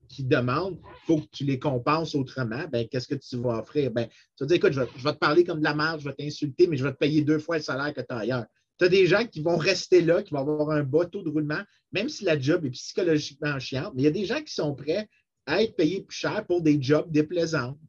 [0.08, 2.66] qui demandent, il faut que tu les compenses autrement.
[2.72, 3.92] Ben, qu'est-ce que tu vas offrir?
[3.92, 6.04] Ben, tu vas dire, écoute, je vais, je vais te parler comme de la marge,
[6.04, 8.18] je vais t'insulter, mais je vais te payer deux fois le salaire que tu as
[8.18, 8.46] ailleurs.
[8.78, 11.30] Tu as des gens qui vont rester là, qui vont avoir un bas taux de
[11.30, 14.54] roulement, même si la job est psychologiquement chiante, mais il y a des gens qui
[14.54, 15.10] sont prêts
[15.46, 17.80] à être payés plus cher pour des jobs déplaisantes.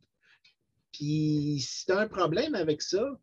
[0.92, 3.18] Puis, si tu as un problème avec ça,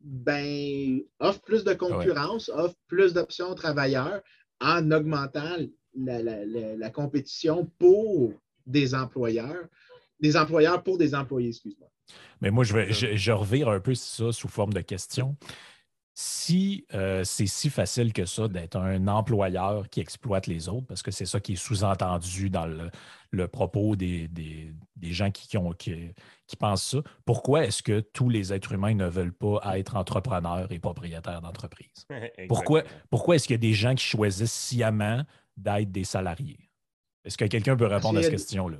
[0.00, 4.22] ben, offre plus de concurrence, offre plus d'options aux travailleurs
[4.60, 5.56] en augmentant
[5.94, 8.32] la, la- la- la compétition pour
[8.66, 9.66] des employeurs,
[10.20, 11.88] des employeurs pour des employés, excuse-moi.
[12.40, 15.36] Mais moi, je, vais, je, je revire un peu ça sous forme de question.
[16.12, 21.02] Si euh, c'est si facile que ça d'être un employeur qui exploite les autres, parce
[21.02, 22.90] que c'est ça qui est sous-entendu dans le,
[23.30, 26.10] le propos des, des- des gens qui, qui ont, qui,
[26.46, 30.70] qui pensent ça, pourquoi est-ce que tous les êtres humains ne veulent pas être entrepreneurs
[30.72, 32.06] et propriétaires d'entreprise?
[32.48, 35.22] Pourquoi, pourquoi est-ce qu'il y a des gens qui choisissent sciemment
[35.62, 36.70] d'être des salariés?
[37.24, 38.78] Est-ce que quelqu'un peut répondre à cette question-là?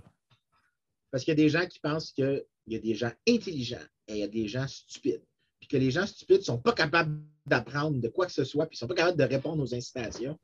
[1.10, 4.14] Parce qu'il y a des gens qui pensent qu'il y a des gens intelligents et
[4.14, 5.22] il y a des gens stupides.
[5.58, 8.66] Puis que les gens stupides ne sont pas capables d'apprendre de quoi que ce soit,
[8.66, 10.38] puis ils ne sont pas capables de répondre aux incitations.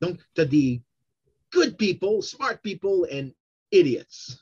[0.00, 0.82] Donc, tu as des
[1.52, 3.30] good people, smart people and
[3.70, 4.38] idiots.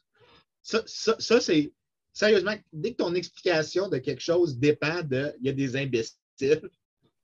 [0.62, 1.72] Ça, ça- ça, c'est
[2.12, 6.16] sérieusement, dès que ton explication de quelque chose dépend de il y a des imbéciles,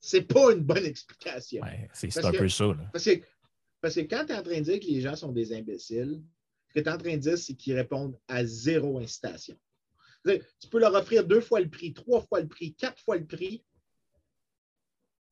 [0.01, 1.63] c'est pas une bonne explication.
[1.63, 2.65] Ouais, c'est un que- peu ça.
[2.67, 2.89] là.
[2.93, 3.21] Parce que,
[3.87, 6.21] parce que quand tu es en train de dire que les gens sont des imbéciles,
[6.67, 9.57] ce que tu es en train de dire, c'est qu'ils répondent à zéro incitation.
[10.25, 13.25] Tu peux leur offrir deux fois le prix, trois fois le prix, quatre fois le
[13.25, 13.65] prix,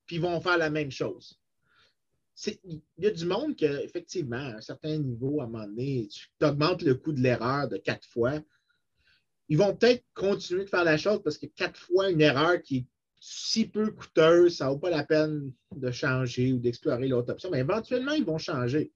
[0.05, 1.37] puis ils vont faire la même chose.
[2.63, 6.07] Il y a du monde que, effectivement, à un certain niveau, à un moment donné,
[6.09, 8.41] tu augmentes le coût de l'erreur de quatre fois.
[9.49, 12.77] Ils vont peut-être continuer de faire la chose parce que quatre fois une erreur qui
[12.77, 12.85] est
[13.27, 17.49] si peu coûteuse, ça ne vaut pas la peine de changer ou d'explorer l'autre option,
[17.49, 18.91] mais éventuellement, ils vont changer.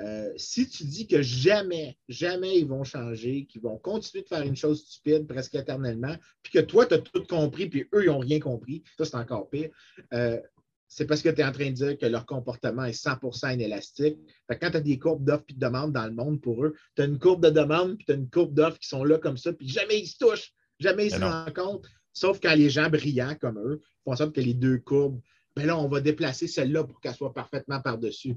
[0.00, 4.42] Euh, si tu dis que jamais, jamais ils vont changer, qu'ils vont continuer de faire
[4.42, 8.06] une chose stupide presque éternellement, puis que toi, tu as tout compris, puis eux, ils
[8.06, 9.70] n'ont rien compris, ça, c'est encore pire.
[10.14, 10.38] Euh,
[10.86, 14.18] c'est parce que tu es en train de dire que leur comportement est 100% inélastique.
[14.46, 16.64] Fait que quand tu as des courbes d'offres et de demandes dans le monde pour
[16.64, 19.02] eux, tu as une courbe de demande puis tu as une courbe d'offres qui sont
[19.02, 21.30] là comme ça, puis jamais ils se touchent, jamais ils Mais se non.
[21.44, 21.90] rencontrent.
[22.18, 25.20] Sauf quand les gens brillants comme eux font en sorte que les deux courbes,
[25.54, 28.34] ben là, on va déplacer celle-là pour qu'elle soit parfaitement par-dessus.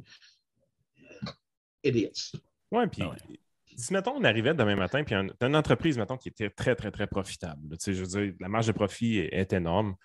[1.84, 2.10] Idiots.
[2.72, 3.40] Oui, puis Ah ouais.
[3.76, 6.76] si, mettons, on arrivait demain matin, puis un- t'as une entreprise, mettons, qui était très,
[6.76, 7.76] très, très profitable.
[7.78, 9.96] Tu sais, je veux dire, la marge de profit est, est énorme.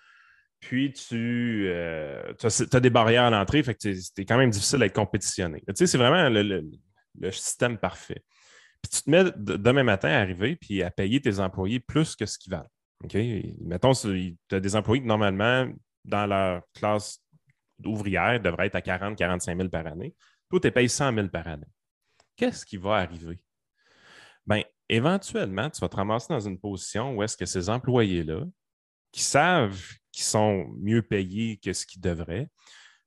[0.59, 5.59] Puis tu as, des barrières à l'entrée, fait que c'est quand même difficile d'être compétitionné.
[5.67, 6.67] Tu sais, c'est vraiment le, le-
[7.19, 8.23] le système parfait.
[8.81, 12.15] Puis tu te mets de- demain matin à arriver puis à payer tes employés plus
[12.15, 12.69] que ce qu'ils valent.
[13.03, 13.15] OK?
[13.15, 15.71] Et Mettons, tu as des employés qui, normalement,
[16.03, 17.21] dans leur classe
[17.85, 20.15] ouvrière, devraient être à 40-45 000 par année.
[20.49, 21.67] Toi, tu payes 100 000 par année.
[22.35, 23.39] Qu'est-ce qui va arriver?
[24.45, 28.45] Bien, éventuellement, tu vas te ramasser dans une position où est-ce que ces employés-là
[29.11, 29.81] qui savent
[30.11, 32.47] qu'ils sont mieux payés que ce qu'ils devraient,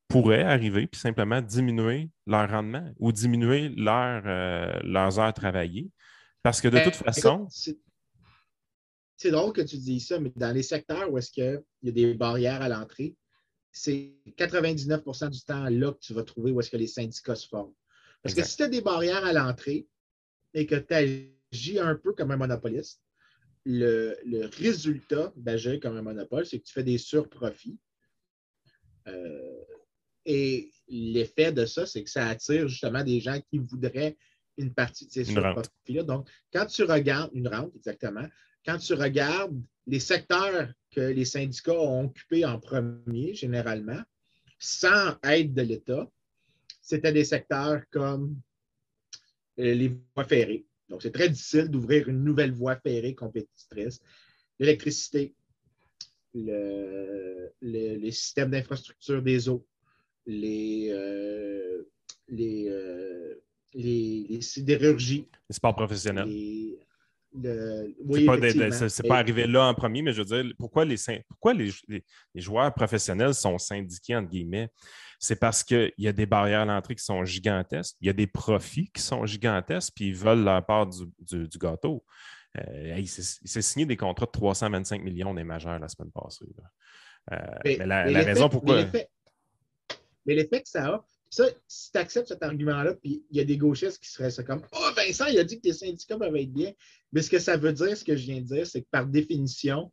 [0.09, 5.89] pourraient arriver puis simplement diminuer leur rendement ou diminuer leur, euh, leurs heures travaillées.
[6.43, 7.47] Parce que de toute façon.
[9.21, 11.93] C'est drôle que tu dis ça, mais dans les secteurs où est-ce qu'il y a
[11.93, 13.15] des barrières à l'entrée,
[13.71, 17.47] c'est 99% du temps là que tu vas trouver où est-ce que les syndicats se
[17.47, 17.75] forment.
[18.23, 19.87] Parce que si tu as des barrières à l'entrée
[20.55, 23.03] et que tu agis un peu comme un monopoliste,
[23.67, 24.17] le,
[24.57, 27.79] résultat d'agir comme un monopole, c'est que tu fais des surprofits.
[29.07, 29.65] Euh,
[30.25, 34.17] et l'effet de ça, c'est que ça attire justement des gens qui voudraient
[34.57, 36.05] une partie de ces surprofits-là.
[36.05, 38.27] Donc, quand tu regardes une rente, exactement,
[38.65, 44.01] quand tu regardes les secteurs que les syndicats ont occupés en premier, généralement,
[44.59, 46.11] sans aide de l'État,
[46.83, 48.37] c'était des secteurs comme
[49.59, 50.67] euh, les voies ferrées.
[50.89, 54.01] Donc, c'est très difficile d'ouvrir une nouvelle voie ferrée compétitrice.
[54.59, 55.35] L'électricité,
[56.35, 59.65] les systèmes d'infrastructure des eaux,
[60.27, 61.83] les, euh,
[62.33, 63.35] euh,
[63.75, 65.27] les, les, sidérurgies.
[65.49, 66.29] Les sports professionnels.
[67.33, 67.95] Le...
[68.89, 70.97] c'est pas, arrivé là en premier, mais je veux dire, pourquoi les,
[71.29, 71.71] pourquoi les,
[72.35, 74.69] joueurs professionnels sont syndiqués, entre guillemets?
[75.19, 78.13] C'est parce qu'il y a des barrières à l'entrée qui sont gigantesques, il y a
[78.13, 82.05] des profits qui sont gigantesques, puis ils veulent leur part du, gâteau.
[82.59, 86.47] Euh, il s'est signé des contrats de 325 millions des majeurs la semaine passée.
[87.33, 88.85] Euh, mais, la, raison pourquoi.
[90.27, 93.45] Mais l'effet que ça a, ça, si tu acceptes cet argument-là, puis il y a
[93.45, 96.35] des gauchistes qui seraient ça comme Oh, Vincent, il a dit que les syndicats peuvent
[96.37, 96.73] être bien.
[97.13, 99.07] Mais ce que ça veut dire, ce que je viens de dire, c'est que par
[99.07, 99.93] définition,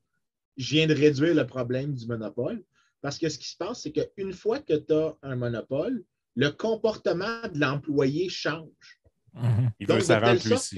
[0.57, 2.63] je viens de réduire le problème du monopole.
[3.01, 6.03] Parce que ce qui se passe, c'est qu'une fois que tu as un monopole,
[6.35, 8.99] le comportement de l'employé change.
[9.35, 9.69] Mm-hmm.
[9.79, 9.99] Il veut
[10.39, 10.75] sorte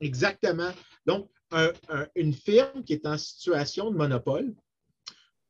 [0.00, 0.70] Exactement.
[1.06, 1.28] Donc,
[2.14, 4.54] une firme qui est en situation de monopole,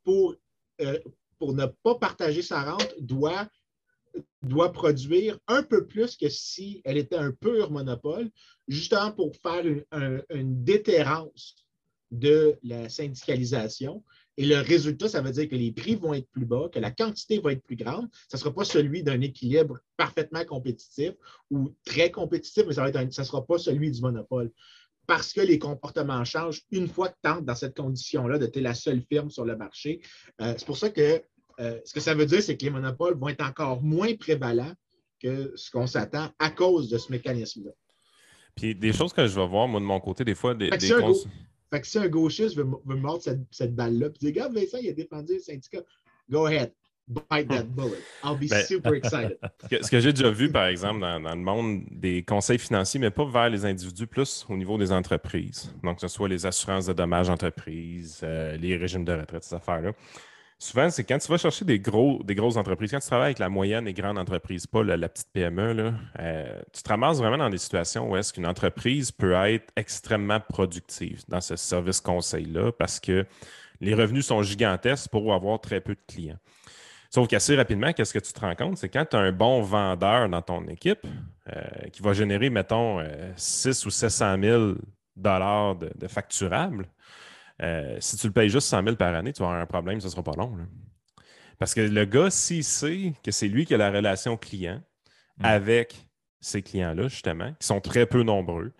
[0.04, 0.34] pour,
[0.80, 0.98] euh,
[1.38, 3.46] pour ne pas partager sa rente, doit
[4.42, 8.30] doit produire un peu plus que si elle était un pur monopole,
[8.68, 9.64] justement pour faire
[10.30, 11.56] une, déterrence
[12.10, 14.02] de la syndicalisation.
[14.36, 16.90] Et le résultat, ça veut dire que les prix vont être plus bas, que la
[16.90, 18.08] quantité va être plus grande.
[18.28, 21.12] Ça ne sera pas celui d'un équilibre parfaitement compétitif
[21.50, 24.50] ou très compétitif, mais ça ne sera pas celui du monopole.
[25.06, 28.60] Parce que les comportements changent une fois que tu entres dans cette condition-là de tu
[28.60, 30.00] la seule firme sur le marché.
[30.40, 31.22] Euh, c'est pour ça que
[31.58, 34.72] euh, ce que ça veut dire, c'est que les monopoles vont être encore moins prévalents
[35.20, 37.72] que ce qu'on s'attend à cause de ce mécanisme-là.
[38.54, 40.70] Puis des choses que je vais voir, moi, de mon côté, des fois, des.
[40.70, 41.12] Fait que, si, un
[41.72, 44.78] fait que si, un gauchiste veut, veut mordre cette, cette balle-là, puis dire, regarde, Vincent,
[44.82, 45.82] il a défendu le syndicat,
[46.28, 46.72] go ahead.
[47.08, 47.98] Bite that bullet.
[48.22, 49.36] I'll be ben, super excited.
[49.68, 53.10] Ce que, j'ai déjà vu, par exemple, dans, dans, le monde des conseils financiers, mais
[53.10, 55.74] pas vers les individus, plus au niveau des entreprises.
[55.82, 59.56] Donc, que ce soit les assurances de dommages entreprises, euh, les régimes de retraite, ces
[59.56, 59.92] affaires-là
[60.60, 63.38] souvent, c'est quand tu vas chercher des, gros, des grosses entreprises, quand tu travailles avec
[63.38, 67.50] la moyenne et grande entreprise, pas la, petite PME, euh, tu te ramasses vraiment dans
[67.50, 73.00] des situations où est-ce qu'une entreprise peut être extrêmement productive dans ce service conseil-là parce
[73.00, 73.26] que
[73.80, 76.38] les revenus sont gigantesques pour avoir très peu de clients.
[77.08, 78.76] Sauf qu'assez rapidement, qu'est-ce que tu te rends compte?
[78.76, 81.04] C'est quand tu as un bon vendeur dans ton équipe
[81.48, 83.02] euh, qui va générer, mettons,
[83.34, 84.74] 6 euh, ou 700 000
[85.16, 86.86] dollars de, de facturables,
[87.62, 90.00] euh, si tu le payes juste 100 000 par année, tu vas avoir un problème,
[90.00, 90.56] ce ne sera pas long.
[91.58, 94.82] Parce que le gars, s'il sait que c'est lui qui a la relation client
[95.38, 95.44] mm.
[95.44, 95.94] avec
[96.40, 98.72] ces clients-là, justement, qui sont très peu nombreux,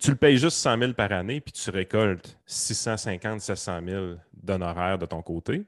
[0.00, 4.98] tu le payes juste 100 000 par année, puis tu récoltes 650, 700 000 d'honoraires
[4.98, 5.64] de ton côté.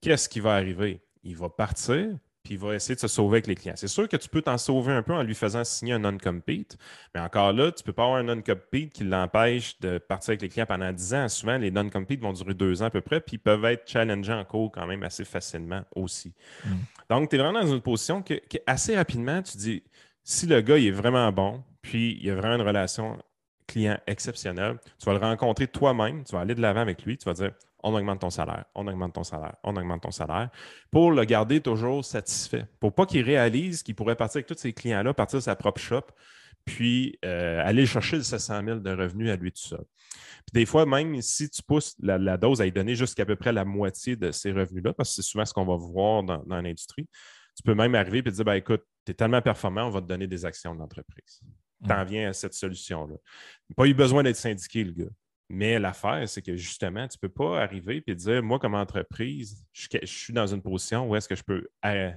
[0.00, 1.02] Qu'est-ce qui va arriver?
[1.22, 2.08] Il va partir,
[2.48, 3.74] puis il va essayer de se sauver avec les clients.
[3.76, 6.78] C'est sûr que tu peux t'en sauver un peu en lui faisant signer un non-compete,
[7.14, 10.40] mais encore là, tu ne peux pas avoir un non-compete qui l'empêche de partir avec
[10.40, 11.28] les clients pendant 10 ans.
[11.28, 14.40] Souvent, les non-compete vont durer deux ans à peu près, puis ils peuvent être challengeants
[14.40, 16.32] en cours quand même assez facilement aussi.
[16.64, 16.70] Mm.
[17.10, 19.82] Donc, tu es vraiment dans une position que, assez rapidement, tu dis,
[20.24, 23.18] si le gars il est vraiment bon, puis il y a vraiment une relation
[23.66, 27.26] client exceptionnelle, tu vas le rencontrer toi-même, tu vas aller de l'avant avec lui, tu
[27.26, 27.52] vas dire
[27.82, 30.50] on augmente ton salaire, on augmente ton salaire, on augmente ton salaire,
[30.90, 34.72] pour le garder toujours satisfait, pour pas qu'il réalise qu'il pourrait partir avec tous ses
[34.72, 36.02] clients-là, partir de sa propre shop,
[36.64, 39.84] puis euh, aller chercher le 700 000 de revenus à lui tout seul.
[40.46, 43.52] Puis des fois, même si tu pousses la, dose à y donner jusqu'à peu près
[43.52, 47.08] la moitié de ces revenus-là, parce que c'est souvent ce qu'on va voir dans, l'industrie,
[47.56, 50.00] tu peux même arriver et te dire ben, écoute, tu es tellement performant, on va
[50.00, 51.40] te donner des actions d'entreprise.
[51.84, 53.14] Tu en viens à cette solution-là.
[53.76, 55.10] Pas eu besoin d'être syndiqué, le gars.
[55.48, 59.64] Mais l'affaire, c'est que justement, tu ne peux pas arriver et dire, moi, comme entreprise,
[59.72, 62.12] je, suis dans une position où est-ce que je peux, euh,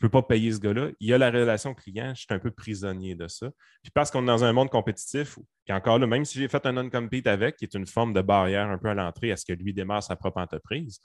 [0.00, 0.88] ne peux pas payer ce gars-là.
[0.98, 3.50] Il y a la relation client, je suis un peu prisonnier de ça.
[3.82, 6.64] Puis parce qu'on est dans un monde compétitif, qui encore là, même si j'ai fait
[6.64, 9.44] un non-compete avec, qui est une forme de barrière un peu à l'entrée à ce
[9.44, 11.00] que lui démarre sa propre entreprise,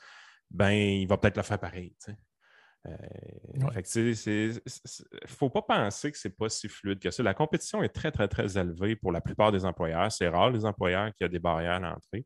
[0.49, 1.93] ben il va peut-être le faire pareil.
[3.55, 7.23] Il ne faut pas penser que ce n'est pas si fluide que ça.
[7.23, 10.11] La compétition est très, très, très élevée pour la plupart des employeurs.
[10.11, 12.25] C'est rare les employeurs qui ont des barrières à l'entrée.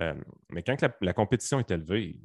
[0.00, 0.14] Euh,
[0.50, 2.18] mais quand la, compétition est élevée,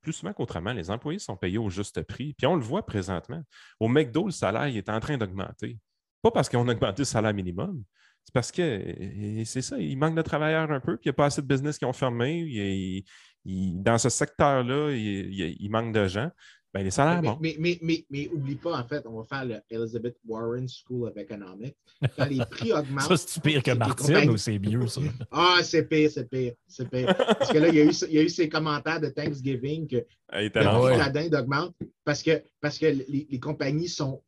[0.00, 2.34] plus souvent qu'autrement, les employés sont payés au juste prix.
[2.34, 3.42] Puis on le voit présentement.
[3.80, 5.78] Au McDo, le salaire est en train d'augmenter.
[6.22, 7.82] Pas parce qu'on a augmenté le salaire minimum,
[8.24, 11.14] c'est parce que c'est ça, il manque de travailleurs un peu, puis il n'y a
[11.14, 13.04] pas assez de business qui ont fermé.
[13.44, 16.30] dans ce secteur-là, il, manque de gens.
[16.72, 19.60] Ben, les salaires, mais, mais, mais, mais, oublie pas, en fait, on va faire le
[19.70, 21.74] Elizabeth Warren School of Economics.
[22.16, 23.08] Quand les prix augmentent.
[23.08, 25.00] ça, c'est pire que Martine ou c'est mieux, ça?
[25.32, 27.12] ah, c'est pire, c'est pire, c'est pire.
[27.16, 29.88] Parce que là, il y, a eu, il y a eu ces commentaires de Thanksgiving
[29.88, 34.22] que ah, le prix la dinde augmente parce que, parce que les, les compagnies sont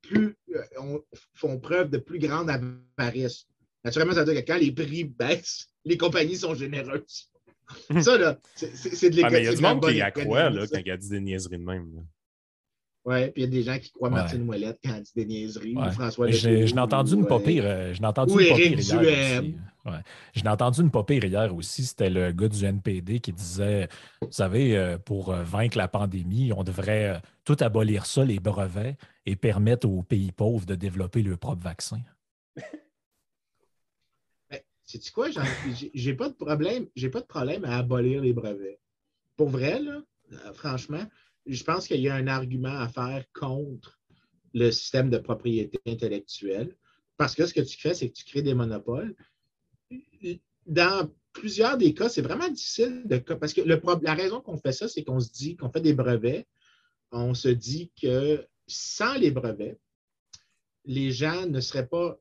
[0.00, 0.98] plus, euh,
[1.34, 3.46] font preuve de plus grande avarice.
[3.84, 7.31] Naturellement, ça veut dire que quand les prix baissent, les compagnies sont généreuses.
[8.00, 9.22] Ça, là, c'est de l'économie.
[9.24, 11.08] Ah, mais il y a du monde qui y croit là, quand il a dit
[11.08, 12.04] des niaiseries de même.
[13.04, 15.26] Oui, puis il y a des gens qui croient Martine Ouellette quand elle dit des
[15.26, 15.76] niaiseries.
[15.76, 15.90] Ouais.
[15.90, 17.64] François Je n'ai entendu une pas pire.
[17.66, 19.56] Euh, je entendu une pas pire hier aussi.
[19.84, 19.98] Ouais.
[20.34, 21.84] Je n'ai entendu une pas pire hier aussi.
[21.84, 23.88] C'était le gars du NPD qui disait
[24.20, 28.96] Vous savez, euh, pour euh, vaincre la pandémie, on devrait tout abolir ça, les brevets,
[29.26, 32.00] et permettre aux pays pauvres de développer leur propre vaccin.
[35.00, 35.28] C'est quoi?
[35.94, 38.78] J'ai pas de problème, j'ai pas de problème à abolir les brevets.
[39.36, 41.04] Pour vrai, là, euh, franchement,
[41.46, 43.98] je pense qu'il y a un argument à faire contre
[44.52, 46.76] le système de propriété intellectuelle.
[47.16, 49.14] Parce que ce que tu fais, c'est que tu crées des monopoles.
[50.66, 53.18] Dans plusieurs des cas, c'est vraiment difficile de.
[53.18, 56.46] Parce que la raison qu'on fait ça, c'est qu'on se dit qu'on fait des brevets,
[57.10, 59.78] on se dit que sans les brevets,
[60.84, 62.18] les gens ne seraient pas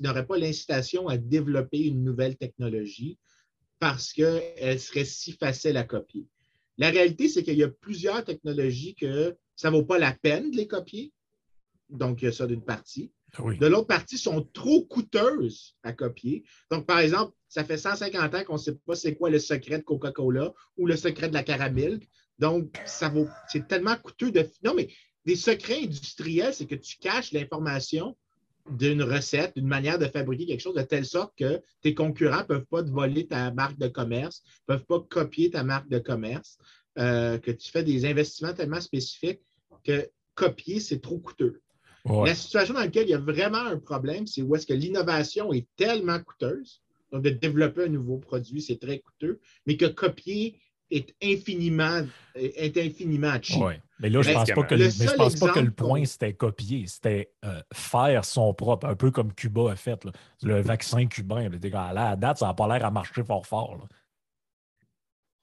[0.00, 3.18] n'aurait pas l'incitation à développer une nouvelle technologie
[3.78, 6.26] parce qu'elle serait si facile à copier.
[6.78, 10.50] La réalité, c'est qu'il y a plusieurs technologies que ça ne vaut pas la peine
[10.50, 11.12] de les copier.
[11.88, 13.12] Donc, il y a ça d'une partie.
[13.34, 16.44] Ah de l'autre partie, sont trop coûteuses à copier.
[16.70, 19.78] Donc, par exemple, ça fait 150 ans qu'on ne sait pas c'est quoi le secret
[19.78, 22.00] de Coca-Cola ou le secret de la caramel.
[22.38, 24.48] Donc, ça vaut, c'est tellement coûteux de.
[24.64, 24.88] Non, mais
[25.24, 28.16] des secrets industriels, c'est que tu caches l'information
[28.70, 32.44] d'une recette, d'une manière de fabriquer quelque chose de telle sorte que tes concurrents ne
[32.44, 35.98] peuvent pas te voler ta marque de commerce, ne peuvent pas copier ta marque de
[35.98, 36.58] commerce,
[36.98, 39.40] euh, que tu fais des investissements tellement spécifiques
[39.84, 41.60] que copier, c'est trop coûteux.
[42.04, 45.52] La situation dans laquelle il y a vraiment un problème, c'est où est-ce que l'innovation
[45.52, 46.82] est tellement coûteuse,
[47.12, 50.58] donc de développer un nouveau produit, c'est très coûteux, mais que copier
[50.90, 52.04] est infiniment,
[52.34, 53.62] est infiniment cheap.
[54.02, 56.86] Mais là, je ne pense, pas que, le, pense pas que le point, c'était copier,
[56.88, 60.04] c'était euh, faire son propre, un peu comme Cuba a fait.
[60.42, 63.86] Le vaccin cubain, là, à date, ça n'a pas l'air à marcher fort fort.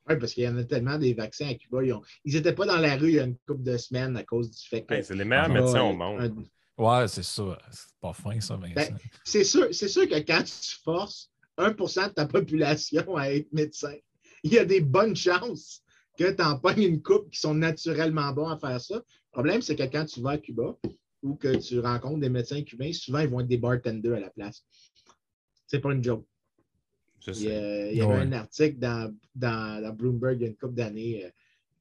[0.09, 1.79] Oui, parce qu'il y en a tellement des vaccins à Cuba.
[2.25, 4.51] Ils n'étaient pas dans la rue il y a une couple de semaines à cause
[4.51, 5.01] du fait que.
[5.01, 6.45] c'est les meilleurs médecins au monde.
[6.77, 7.57] Ouais, c'est ça.
[7.71, 8.73] C'est pas fin, ça, ben,
[9.23, 13.95] c'est sûr, sûr que quand tu forces 1% de ta population à être médecin,
[14.43, 15.81] il y a des bonnes chances
[16.19, 18.95] que tu pognes une coupe qui sont naturellement bons à faire ça.
[18.95, 20.77] Le problème, c'est que quand tu vas à Cuba
[21.23, 24.29] ou que tu rencontres des médecins cubains, souvent, ils vont être des bartenders à la
[24.29, 24.65] place.
[25.67, 26.25] C'est pas une joke.
[27.27, 31.29] il, y avait un article dans, dans, Bloomberg il y a une couple d'années euh,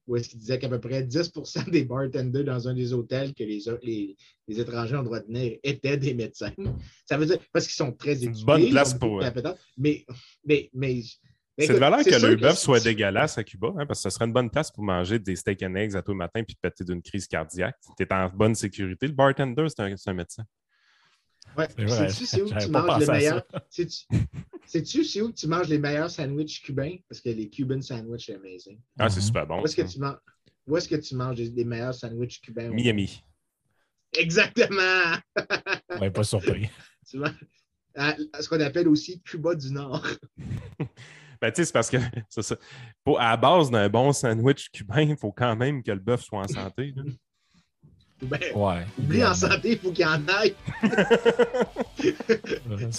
[0.07, 3.43] où est-ce qu'il disait qu'à peu près 10% des bartenders dans un des hôtels que
[3.43, 3.61] les,
[4.47, 6.53] les, étrangers ont le droit de venir étaient des médecins.
[7.05, 8.45] Ça veut dire parce qu'ils sont très éduqués.
[8.45, 9.25] Bonne place pour eux.
[9.77, 10.05] Mais,
[10.45, 11.03] mais, mais
[11.59, 14.25] c'est de valeur que le bœuf soit dégueulasse à Cuba, hein, parce que ce serait
[14.25, 16.83] une bonne place pour manger des steak and eggs à tout le matin puis péter
[16.83, 17.75] d'une crise cardiaque.
[17.97, 19.07] Tu es en bonne sécurité.
[19.07, 20.43] Le bartender, c'est un, médecin.
[21.57, 21.67] Ouais.
[21.69, 23.43] Sais-tu c'est où tu manges les meilleurs.
[23.69, 26.97] Sais-tu c'est où tu manges les meilleurs sandwichs cubains?
[27.07, 28.79] Parce que les Cuban sandwichs, c'est amazing.
[28.97, 29.61] Ah, c'est super bon.
[29.61, 29.81] Où est-ce que,
[30.95, 32.69] tu que manges les, meilleurs sandwichs cubains?
[32.69, 33.23] Miami.
[34.17, 35.15] exactement!
[35.99, 36.69] ouais, pas surpris.
[37.09, 37.31] tu vois,
[37.95, 40.05] à ce qu'on appelle aussi Cuba du Nord.
[41.41, 41.97] Ben, c'est parce que
[42.29, 42.55] ça.
[43.03, 46.21] Pour, à la base d'un bon sandwich cubain, il faut quand même que le bœuf
[46.21, 46.93] soit en santé.
[48.21, 48.85] Ben, ouais.
[49.07, 50.53] Lui, en santé, il faut qu'il en aille.
[51.97, 52.13] tu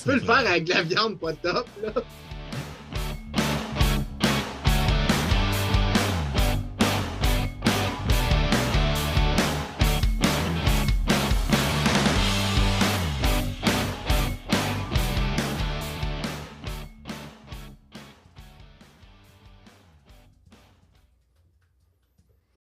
[0.04, 1.92] peux le faire avec de la viande pas top, là.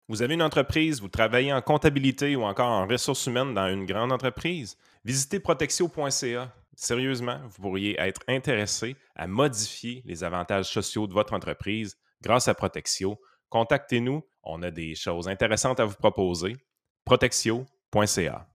[0.10, 3.86] Vous avez une entreprise, vous travaillez en comptabilité ou encore en ressources humaines dans une
[3.86, 4.76] grande entreprise?
[5.05, 6.51] Visitez protexio.ca.
[6.76, 12.55] Sérieusement, vous pourriez être intéressé à modifier les avantages sociaux de votre entreprise grâce à
[12.55, 13.22] Protexio.
[13.49, 16.57] Contactez-nous, on a des choses intéressantes à vous proposer.
[17.05, 18.47] Protexio.ca